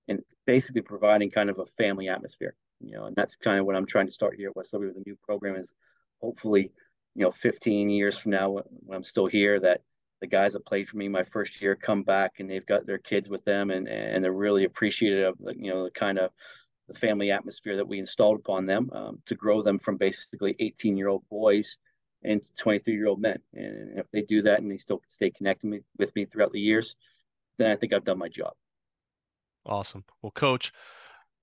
and, 0.08 0.20
basically 0.46 0.82
providing 0.82 1.30
kind 1.30 1.48
of 1.48 1.58
a 1.58 1.66
family 1.78 2.08
atmosphere 2.10 2.54
you 2.80 2.92
know 2.92 3.06
and 3.06 3.16
that's 3.16 3.34
kind 3.36 3.58
of 3.58 3.64
what 3.64 3.76
i'm 3.76 3.86
trying 3.86 4.06
to 4.06 4.12
start 4.12 4.36
here 4.36 4.50
at 4.50 4.56
West 4.56 4.74
with 4.74 4.96
a 4.96 5.02
new 5.06 5.16
program 5.22 5.56
is 5.56 5.72
hopefully 6.20 6.70
you 7.14 7.24
know 7.24 7.30
15 7.30 7.88
years 7.88 8.18
from 8.18 8.32
now 8.32 8.50
when 8.50 8.96
i'm 8.96 9.04
still 9.04 9.26
here 9.26 9.58
that 9.58 9.80
the 10.24 10.36
guys 10.36 10.54
that 10.54 10.64
played 10.64 10.88
for 10.88 10.96
me 10.96 11.06
my 11.06 11.22
first 11.22 11.60
year 11.60 11.76
come 11.76 12.02
back 12.02 12.40
and 12.40 12.50
they've 12.50 12.64
got 12.64 12.86
their 12.86 12.96
kids 12.96 13.28
with 13.28 13.44
them 13.44 13.70
and 13.70 13.86
and 13.86 14.24
they're 14.24 14.32
really 14.32 14.64
appreciative 14.64 15.34
of 15.46 15.54
you 15.54 15.70
know 15.70 15.84
the 15.84 15.90
kind 15.90 16.18
of 16.18 16.30
the 16.88 16.94
family 16.94 17.30
atmosphere 17.30 17.76
that 17.76 17.86
we 17.86 17.98
installed 17.98 18.38
upon 18.38 18.64
them 18.64 18.90
um, 18.92 19.18
to 19.26 19.34
grow 19.34 19.62
them 19.62 19.78
from 19.78 19.98
basically 19.98 20.56
18 20.58 20.96
year 20.96 21.08
old 21.08 21.28
boys 21.28 21.76
into 22.22 22.50
23 22.54 22.94
year 22.94 23.06
old 23.06 23.20
men. 23.20 23.38
And 23.52 23.98
if 23.98 24.10
they 24.12 24.22
do 24.22 24.40
that 24.42 24.60
and 24.60 24.70
they 24.70 24.78
still 24.78 25.02
stay 25.08 25.30
connected 25.30 25.82
with 25.98 26.14
me 26.16 26.24
throughout 26.24 26.52
the 26.52 26.60
years 26.60 26.96
then 27.58 27.70
i 27.70 27.76
think 27.76 27.92
i've 27.92 28.04
done 28.04 28.18
my 28.18 28.28
job. 28.28 28.54
Awesome. 29.66 30.04
Well 30.22 30.32
coach 30.32 30.72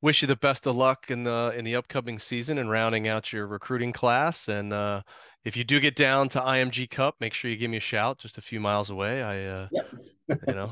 wish 0.02 0.22
you 0.22 0.28
the 0.28 0.36
best 0.36 0.66
of 0.66 0.76
luck 0.76 1.10
in 1.10 1.24
the 1.24 1.54
in 1.56 1.66
the 1.66 1.76
upcoming 1.76 2.20
season 2.20 2.58
and 2.58 2.70
rounding 2.70 3.08
out 3.08 3.32
your 3.32 3.48
recruiting 3.48 3.94
class 3.94 4.48
and 4.48 4.74
uh 4.74 5.02
if 5.44 5.58
you 5.58 5.64
do 5.64 5.80
get 5.80 5.96
down 5.96 6.30
to 6.30 6.40
IMG 6.40 6.90
Cup, 6.90 7.16
make 7.20 7.34
sure 7.34 7.50
you 7.50 7.58
give 7.58 7.72
me 7.72 7.78
a 7.78 7.82
shout. 7.82 8.20
Just 8.20 8.38
a 8.38 8.42
few 8.42 8.60
miles 8.60 8.90
away. 8.90 9.24
I, 9.24 9.46
uh, 9.46 9.68
yep. 9.72 9.88
you 10.48 10.54
know, 10.54 10.72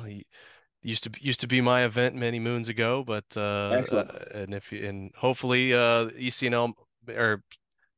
used 0.81 1.03
to 1.03 1.11
used 1.19 1.39
to 1.41 1.47
be 1.47 1.59
my 1.61 1.85
event 1.85 2.15
many 2.15 2.39
moons 2.39 2.69
ago, 2.69 3.03
but 3.05 3.25
uh, 3.35 3.83
uh 3.91 4.19
and 4.33 4.53
if 4.53 4.71
you, 4.71 4.87
and 4.87 5.11
hopefully 5.15 5.73
uh 5.73 6.09
ECNL 6.09 6.73
or 7.15 7.43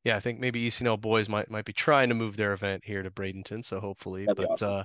yeah, 0.04 0.16
I 0.16 0.20
think 0.20 0.40
maybe 0.40 0.68
ECNL 0.68 1.00
boys 1.00 1.30
might 1.30 1.52
might 1.52 1.66
be 1.66 1.74
trying 1.74 2.10
to 2.10 2.16
move 2.16 2.38
their 2.38 2.54
event 2.54 2.84
here 2.84 3.04
to 3.04 3.12
Bradenton. 3.12 3.64
So 3.64 3.80
hopefully, 3.80 4.26
That'd 4.26 4.38
but 4.38 4.62
awesome. 4.62 4.72
uh, 4.72 4.84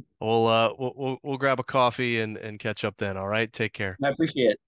we'll 0.20 0.46
uh 0.48 0.72
we'll, 0.78 0.92
we'll 0.96 1.18
we'll 1.22 1.38
grab 1.38 1.60
a 1.60 1.64
coffee 1.64 2.20
and 2.20 2.36
and 2.38 2.58
catch 2.58 2.84
up 2.84 2.96
then. 2.98 3.16
All 3.16 3.28
right, 3.28 3.52
take 3.52 3.72
care. 3.72 3.96
I 4.02 4.08
appreciate 4.08 4.52
it. 4.52 4.60